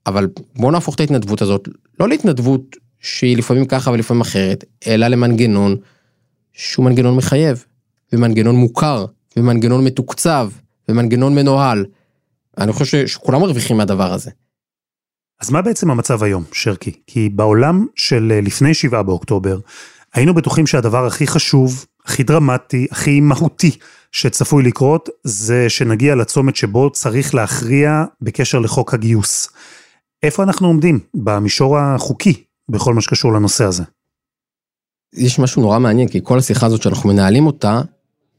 אבל 0.06 0.28
בואו 0.54 0.70
נהפוך 0.70 0.94
את 0.94 1.00
ההתנדבות 1.00 1.42
הזאת, 1.42 1.68
לא 2.00 2.08
להתנדבות 2.08 2.76
שהיא 3.00 3.36
לפעמים 3.36 3.64
ככה 3.64 3.90
ולפעמים 3.90 4.20
אחרת, 4.20 4.64
אלא 4.86 5.06
למנגנון 5.08 5.76
שהוא 6.52 6.84
מנגנון 6.84 7.16
מחייב, 7.16 7.64
ומנגנון 8.12 8.56
מוכר, 8.56 9.06
ומנגנון 9.36 9.84
מתוקצב, 9.84 10.50
ומנגנון 10.88 11.34
מנוהל. 11.34 11.84
אני 12.58 12.72
חושב 12.72 13.06
שכולם 13.06 13.40
מרוויחים 13.40 13.76
מהדבר 13.76 14.12
הזה. 14.12 14.30
אז 15.40 15.50
מה 15.50 15.62
בעצם 15.62 15.90
המצב 15.90 16.22
היום, 16.22 16.44
שרקי? 16.52 16.92
כי 17.06 17.28
בעולם 17.28 17.86
של 17.96 18.40
לפני 18.42 18.74
7 18.74 19.02
באוקטובר, 19.02 19.58
היינו 20.14 20.34
בטוחים 20.34 20.66
שהדבר 20.66 21.06
הכי 21.06 21.26
חשוב, 21.26 21.86
הכי 22.04 22.22
דרמטי, 22.22 22.86
הכי 22.90 23.20
מהותי 23.20 23.76
שצפוי 24.12 24.62
לקרות, 24.62 25.08
זה 25.24 25.68
שנגיע 25.68 26.14
לצומת 26.14 26.56
שבו 26.56 26.90
צריך 26.90 27.34
להכריע 27.34 28.04
בקשר 28.20 28.58
לחוק 28.58 28.94
הגיוס. 28.94 29.48
איפה 30.22 30.42
אנחנו 30.42 30.66
עומדים 30.66 31.00
במישור 31.14 31.78
החוקי 31.78 32.44
בכל 32.68 32.94
מה 32.94 33.00
שקשור 33.00 33.32
לנושא 33.32 33.64
הזה? 33.64 33.82
יש 35.14 35.38
משהו 35.38 35.62
נורא 35.62 35.78
מעניין, 35.78 36.08
כי 36.08 36.20
כל 36.22 36.38
השיחה 36.38 36.66
הזאת 36.66 36.82
שאנחנו 36.82 37.08
מנהלים 37.08 37.46
אותה, 37.46 37.80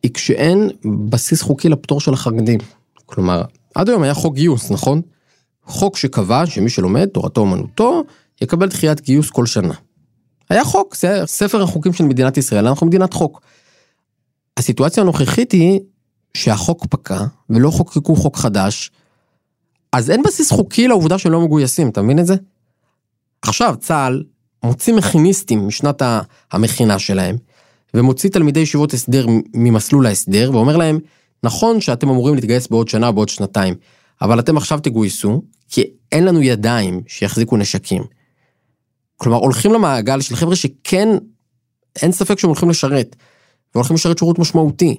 היא 0.03 0.11
כשאין 0.13 0.69
בסיס 1.09 1.41
חוקי 1.41 1.69
לפטור 1.69 2.01
של 2.01 2.13
החרדים. 2.13 2.59
כלומר, 3.05 3.43
עד 3.75 3.89
היום 3.89 4.03
היה 4.03 4.13
חוק 4.13 4.35
גיוס, 4.35 4.71
נכון? 4.71 5.01
חוק 5.63 5.97
שקבע 5.97 6.45
שמי 6.45 6.69
שלומד 6.69 7.05
תורתו 7.05 7.41
אומנותו, 7.41 8.03
יקבל 8.41 8.67
דחיית 8.67 9.01
גיוס 9.01 9.29
כל 9.29 9.45
שנה. 9.45 9.73
היה 10.49 10.63
חוק, 10.63 10.95
זה 10.95 11.21
ספר 11.25 11.63
החוקים 11.63 11.93
של 11.93 12.03
מדינת 12.03 12.37
ישראל, 12.37 12.67
אנחנו 12.67 12.87
מדינת 12.87 13.13
חוק. 13.13 13.41
הסיטואציה 14.57 15.03
הנוכחית 15.03 15.51
היא 15.51 15.79
שהחוק 16.37 16.85
פקע 16.85 17.25
ולא 17.49 17.69
חוקקו 17.69 18.15
חוק 18.15 18.37
חדש, 18.37 18.91
אז 19.93 20.11
אין 20.11 20.23
בסיס 20.23 20.51
חוקי 20.51 20.87
לעובדה 20.87 21.17
שהם 21.17 21.31
לא 21.31 21.41
מגויסים, 21.41 21.89
אתה 21.89 22.01
מבין 22.01 22.19
את 22.19 22.25
זה? 22.25 22.35
עכשיו 23.41 23.75
צה"ל 23.79 24.23
מוציא 24.63 24.93
מכיניסטים 24.93 25.67
משנת 25.67 26.01
המכינה 26.51 26.99
שלהם, 26.99 27.35
ומוציא 27.93 28.29
תלמידי 28.29 28.59
ישיבות 28.59 28.93
הסדר 28.93 29.25
ממסלול 29.53 30.05
ההסדר, 30.05 30.49
ואומר 30.53 30.77
להם, 30.77 30.99
נכון 31.43 31.81
שאתם 31.81 32.09
אמורים 32.09 32.35
להתגייס 32.35 32.67
בעוד 32.67 32.87
שנה 32.87 33.11
בעוד 33.11 33.29
שנתיים, 33.29 33.75
אבל 34.21 34.39
אתם 34.39 34.57
עכשיו 34.57 34.79
תגויסו, 34.79 35.41
כי 35.69 35.83
אין 36.11 36.25
לנו 36.25 36.41
ידיים 36.41 37.01
שיחזיקו 37.07 37.57
נשקים. 37.57 38.03
כלומר, 39.17 39.37
הולכים 39.37 39.73
למעגל 39.73 40.21
של 40.21 40.35
חבר'ה 40.35 40.55
שכן, 40.55 41.09
אין 42.01 42.11
ספק 42.11 42.39
שהם 42.39 42.49
הולכים 42.49 42.69
לשרת, 42.69 43.15
והולכים 43.75 43.95
לשרת 43.95 44.17
שירות 44.17 44.39
משמעותי, 44.39 44.95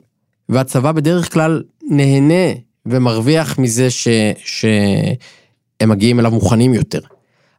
והצבא 0.48 0.92
בדרך 0.92 1.32
כלל 1.32 1.62
נהנה 1.82 2.52
ומרוויח 2.86 3.58
מזה 3.58 3.90
ש... 3.90 4.08
שהם 4.44 5.88
מגיעים 5.88 6.20
אליו 6.20 6.30
מוכנים 6.30 6.74
יותר. 6.74 7.00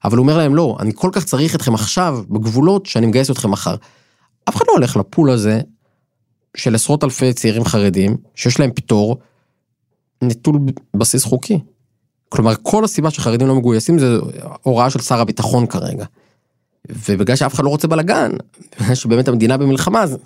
אבל 0.03 0.17
הוא 0.17 0.23
אומר 0.23 0.37
להם, 0.37 0.55
לא, 0.55 0.77
אני 0.79 0.91
כל 0.95 1.09
כך 1.13 1.25
צריך 1.25 1.55
אתכם 1.55 1.73
עכשיו 1.73 2.23
בגבולות 2.29 2.85
שאני 2.85 3.05
מגייס 3.05 3.31
אתכם 3.31 3.51
מחר. 3.51 3.75
אף 4.49 4.55
אחד 4.55 4.65
לא 4.67 4.73
הולך 4.73 4.97
לפול 4.97 5.31
הזה 5.31 5.61
של 6.57 6.75
עשרות 6.75 7.03
אלפי 7.03 7.33
צעירים 7.33 7.65
חרדים, 7.65 8.17
שיש 8.35 8.59
להם 8.59 8.71
פטור, 8.71 9.17
נטול 10.21 10.59
בסיס 10.93 11.23
חוקי. 11.23 11.59
כלומר, 12.29 12.53
כל 12.61 12.83
הסיבה 12.83 13.11
שחרדים 13.11 13.47
לא 13.47 13.55
מגויסים 13.55 13.99
זה 13.99 14.17
הוראה 14.61 14.89
של 14.89 15.01
שר 15.01 15.19
הביטחון 15.19 15.67
כרגע. 15.67 16.05
ובגלל 16.89 17.35
שאף 17.35 17.53
אחד 17.53 17.63
לא 17.63 17.69
רוצה 17.69 17.87
בלאגן, 17.87 18.31
בגלל 18.79 18.95
שבאמת 18.95 19.27
המדינה 19.27 19.57
במלחמה, 19.57 20.03
אז, 20.03 20.17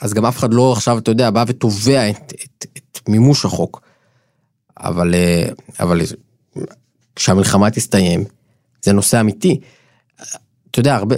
אז 0.00 0.14
גם 0.14 0.26
אף 0.26 0.38
אחד 0.38 0.54
לא 0.54 0.72
עכשיו, 0.72 0.98
אתה 0.98 1.10
יודע, 1.10 1.30
בא 1.30 1.44
ותובע 1.48 2.10
את, 2.10 2.32
את, 2.44 2.66
את 2.76 2.83
מימוש 3.08 3.44
החוק. 3.44 3.80
אבל, 4.78 5.14
אבל 5.80 6.00
כשהמלחמה 7.16 7.70
תסתיים, 7.70 8.24
זה 8.82 8.92
נושא 8.92 9.20
אמיתי. 9.20 9.60
אתה 10.70 10.80
יודע, 10.80 10.94
הרבה, 10.94 11.16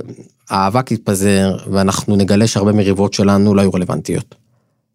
האבק 0.50 0.90
יתפזר 0.90 1.56
ואנחנו 1.72 2.16
נגלה 2.16 2.46
שהרבה 2.46 2.72
מריבות 2.72 3.12
שלנו 3.12 3.54
לא 3.54 3.60
היו 3.60 3.70
רלוונטיות. 3.74 4.34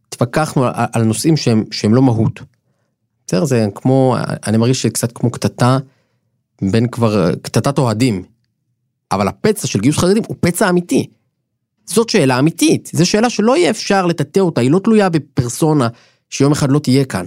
התווכחנו 0.07 0.65
על, 0.65 0.73
על 0.93 1.03
נושאים 1.03 1.37
שהם, 1.37 1.63
שהם 1.71 1.93
לא 1.93 2.01
מהות. 2.01 2.39
בסדר, 3.27 3.45
זה 3.45 3.67
כמו, 3.75 4.15
אני 4.47 4.57
מרגיש 4.57 4.81
שקצת 4.81 5.11
כמו 5.11 5.31
קטטה 5.31 5.77
בין 6.61 6.87
כבר, 6.87 7.35
קטטת 7.41 7.77
אוהדים. 7.77 8.23
אבל 9.11 9.27
הפצע 9.27 9.67
של 9.67 9.79
גיוס 9.79 9.97
חרדים 9.97 10.23
הוא 10.27 10.35
פצע 10.39 10.69
אמיתי. 10.69 11.07
זאת 11.85 12.09
שאלה 12.09 12.39
אמיתית, 12.39 12.89
זו 12.93 13.05
שאלה 13.05 13.29
שלא 13.29 13.57
יהיה 13.57 13.69
אפשר 13.69 14.05
לטאטא 14.05 14.39
אותה, 14.39 14.61
היא 14.61 14.71
לא 14.71 14.79
תלויה 14.79 15.09
בפרסונה 15.09 15.87
שיום 16.31 16.51
אחד 16.51 16.71
לא 16.71 16.79
תהיה 16.79 17.05
כאן. 17.05 17.25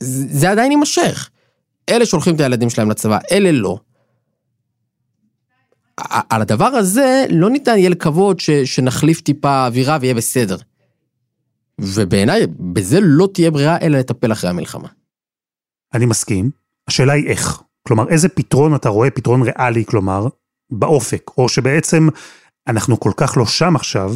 זה 0.00 0.50
עדיין 0.50 0.70
יימשך. 0.70 1.30
אלה 1.88 2.06
שולחים 2.06 2.34
את 2.34 2.40
הילדים 2.40 2.70
שלהם 2.70 2.90
לצבא, 2.90 3.18
אלה 3.32 3.52
לא. 3.52 3.78
על 6.30 6.42
הדבר 6.42 6.66
הזה 6.66 7.26
לא 7.30 7.50
ניתן 7.50 7.78
יהיה 7.78 7.88
לקוות 7.88 8.40
ש, 8.40 8.50
שנחליף 8.50 9.20
טיפה 9.20 9.66
אווירה 9.66 9.98
ויהיה 10.00 10.14
בסדר. 10.14 10.56
ובעיניי, 11.80 12.46
בזה 12.46 12.98
לא 13.02 13.28
תהיה 13.34 13.50
ברירה 13.50 13.78
אלא 13.82 13.98
לטפל 13.98 14.32
אחרי 14.32 14.50
המלחמה. 14.50 14.88
אני 15.94 16.06
מסכים. 16.06 16.50
השאלה 16.88 17.12
היא 17.12 17.28
איך. 17.28 17.62
כלומר, 17.88 18.08
איזה 18.08 18.28
פתרון 18.28 18.74
אתה 18.74 18.88
רואה, 18.88 19.10
פתרון 19.10 19.42
ריאלי, 19.42 19.84
כלומר, 19.84 20.26
באופק, 20.70 21.30
או 21.38 21.48
שבעצם 21.48 22.08
אנחנו 22.66 23.00
כל 23.00 23.12
כך 23.16 23.36
לא 23.36 23.46
שם 23.46 23.76
עכשיו, 23.76 24.14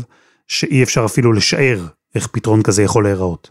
שאי 0.48 0.82
אפשר 0.82 1.04
אפילו 1.04 1.32
לשער 1.32 1.86
איך 2.14 2.26
פתרון 2.26 2.62
כזה 2.62 2.82
יכול 2.82 3.04
להיראות. 3.04 3.50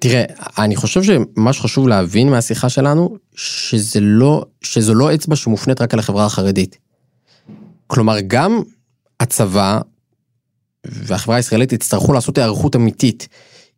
תראה, 0.00 0.24
אני 0.58 0.76
חושב 0.76 1.02
שמה 1.02 1.52
שחשוב 1.52 1.88
להבין 1.88 2.30
מהשיחה 2.30 2.68
שלנו, 2.68 3.16
שזה 3.34 4.00
לא, 4.00 4.44
שזו 4.60 4.94
לא 4.94 5.14
אצבע 5.14 5.36
שמופנית 5.36 5.80
רק 5.80 5.94
על 5.94 6.00
החברה 6.00 6.26
החרדית. 6.26 6.78
כלומר, 7.86 8.16
גם 8.26 8.62
הצבא 9.20 9.80
והחברה 10.86 11.36
הישראלית 11.36 11.72
יצטרכו 11.72 12.12
לעשות 12.12 12.38
היערכות 12.38 12.76
אמיתית. 12.76 13.28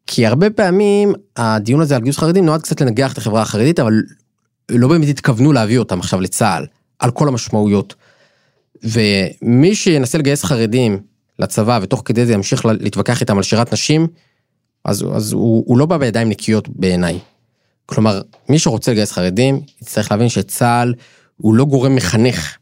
כי 0.06 0.26
הרבה 0.26 0.50
פעמים 0.50 1.12
הדיון 1.36 1.80
הזה 1.80 1.96
על 1.96 2.02
גיוס 2.02 2.18
חרדים 2.18 2.46
נועד 2.46 2.62
קצת 2.62 2.80
לנגח 2.80 3.12
את 3.12 3.18
החברה 3.18 3.42
החרדית, 3.42 3.80
אבל 3.80 4.02
לא 4.70 4.88
באמת 4.88 5.08
התכוונו 5.08 5.52
להביא 5.52 5.78
אותם 5.78 6.00
עכשיו 6.00 6.20
לצה"ל, 6.20 6.66
על 6.98 7.10
כל 7.10 7.28
המשמעויות. 7.28 7.94
ומי 8.82 9.74
שינסה 9.74 10.18
לגייס 10.18 10.44
חרדים 10.44 11.00
לצבא 11.38 11.78
ותוך 11.82 12.02
כדי 12.04 12.26
זה 12.26 12.32
ימשיך 12.32 12.64
להתווכח 12.64 13.20
איתם 13.20 13.36
על 13.36 13.42
שירת 13.42 13.72
נשים, 13.72 14.06
אז, 14.84 15.04
אז 15.14 15.32
הוא, 15.32 15.64
הוא 15.66 15.78
לא 15.78 15.86
בא 15.86 15.98
בידיים 15.98 16.28
נקיות 16.28 16.68
בעיניי. 16.68 17.18
כלומר, 17.86 18.22
מי 18.48 18.58
שרוצה 18.58 18.92
לגייס 18.92 19.12
חרדים, 19.12 19.60
יצטרך 19.82 20.12
להבין 20.12 20.28
שצה"ל 20.28 20.94
הוא 21.36 21.54
לא 21.54 21.64
גורם 21.64 21.94
מחנך. 21.94 22.56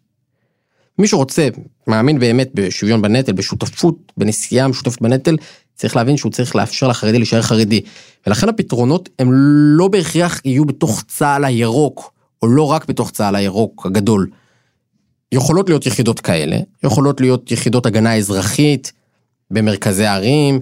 מי 0.98 1.08
שרוצה, 1.08 1.48
מאמין 1.87 2.18
באמת 2.18 2.50
בשוויון 2.54 3.02
בנטל, 3.02 3.32
בשותפות, 3.32 4.12
בנסיעה 4.16 4.68
משותפת 4.68 5.02
בנטל, 5.02 5.37
צריך 5.74 5.96
להבין 5.96 6.16
שהוא 6.16 6.32
צריך 6.32 6.56
לאפשר 6.56 6.88
לחרדי 6.88 7.18
להישאר 7.18 7.42
חרדי. 7.42 7.80
ולכן 8.26 8.48
הפתרונות 8.48 9.08
הם 9.18 9.28
לא 9.76 9.88
בהכרח 9.88 10.40
יהיו 10.44 10.64
בתוך 10.64 11.02
צה"ל 11.08 11.44
הירוק, 11.44 12.12
או 12.42 12.46
לא 12.46 12.62
רק 12.72 12.88
בתוך 12.88 13.11
צה"ל 13.11 13.37
הירוק 13.37 13.87
הגדול. 13.87 14.26
יכולות 15.32 15.68
להיות 15.68 15.86
יחידות 15.86 16.20
כאלה, 16.20 16.56
יכולות 16.82 17.20
להיות 17.20 17.50
יחידות 17.50 17.86
הגנה 17.86 18.16
אזרחית 18.16 18.92
במרכזי 19.50 20.06
ערים, 20.06 20.60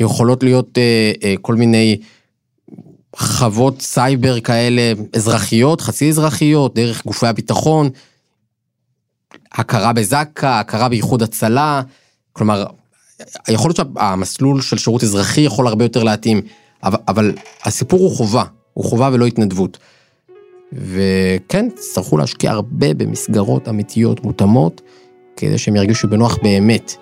יכולות 0.00 0.42
להיות 0.42 0.78
אה, 0.78 1.12
אה, 1.24 1.34
כל 1.40 1.54
מיני 1.54 1.98
חוות 3.16 3.82
סייבר 3.82 4.40
כאלה 4.40 4.92
אזרחיות, 5.16 5.80
חצי 5.80 6.08
אזרחיות, 6.08 6.74
דרך 6.74 7.04
גופי 7.06 7.26
הביטחון, 7.26 7.90
הכרה 9.52 9.92
בזק"א, 9.92 10.46
הכרה 10.46 10.88
באיחוד 10.88 11.22
הצלה, 11.22 11.82
כלומר, 12.32 12.64
יכול 13.48 13.68
להיות 13.68 13.76
שהמסלול 13.96 14.60
של 14.60 14.78
שירות 14.78 15.02
אזרחי 15.02 15.40
יכול 15.40 15.66
הרבה 15.66 15.84
יותר 15.84 16.02
להתאים, 16.02 16.40
אבל, 16.82 16.98
אבל 17.08 17.32
הסיפור 17.64 18.00
הוא 18.00 18.16
חובה, 18.16 18.44
הוא 18.72 18.84
חובה 18.84 19.10
ולא 19.12 19.26
התנדבות. 19.26 19.78
וכן, 20.72 21.68
תצטרכו 21.68 22.16
להשקיע 22.16 22.50
הרבה 22.50 22.94
במסגרות 22.94 23.68
אמיתיות 23.68 24.24
מותאמות, 24.24 24.80
כדי 25.36 25.58
שהם 25.58 25.76
ירגישו 25.76 26.08
בנוח 26.08 26.38
באמת, 26.42 26.92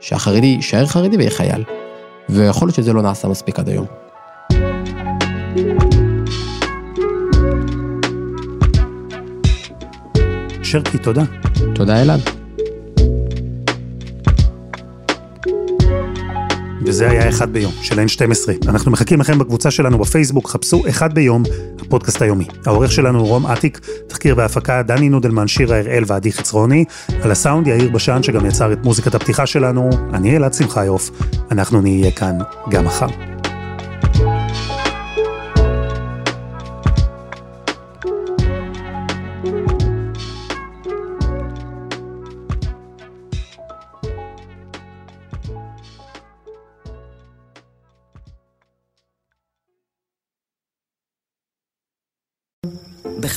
שהחרדי 0.00 0.46
יישאר 0.46 0.86
חרדי 0.86 1.16
ויהיה 1.16 1.30
חייל. 1.30 1.64
ויכול 2.28 2.68
להיות 2.68 2.76
שזה 2.76 2.92
לא 2.92 3.02
נעשה 3.02 3.28
מספיק 3.28 3.58
עד 3.58 3.68
היום. 3.68 3.86
שרקי, 10.62 10.98
תודה. 10.98 11.22
תודה 11.74 12.02
אלעד. 12.02 12.39
וזה 16.82 17.10
היה 17.10 17.28
אחד 17.28 17.52
ביום 17.52 17.72
של 17.82 17.98
N12. 17.98 18.68
אנחנו 18.68 18.90
מחכים 18.90 19.20
לכם 19.20 19.38
בקבוצה 19.38 19.70
שלנו 19.70 19.98
בפייסבוק, 19.98 20.50
חפשו 20.50 20.82
אחד 20.88 21.14
ביום, 21.14 21.42
הפודקאסט 21.80 22.22
היומי. 22.22 22.46
העורך 22.66 22.92
שלנו 22.92 23.18
הוא 23.18 23.28
רום 23.28 23.46
אטיק, 23.46 23.80
תחקיר 24.06 24.34
והפקה 24.36 24.82
דני 24.82 25.08
נודלמן, 25.08 25.48
שירה 25.48 25.78
הראל 25.78 26.04
ועדי 26.06 26.32
חצרוני, 26.32 26.84
על 27.22 27.30
הסאונד 27.30 27.66
יאיר 27.66 27.90
בשן 27.90 28.22
שגם 28.22 28.46
יצר 28.46 28.72
את 28.72 28.84
מוזיקת 28.84 29.14
הפתיחה 29.14 29.46
שלנו, 29.46 29.90
אני 30.12 30.36
אלעד 30.36 30.54
שמחיוף, 30.54 31.10
אנחנו 31.50 31.80
נהיה 31.80 32.10
כאן 32.10 32.38
גם 32.70 32.84
מחר. 32.84 33.39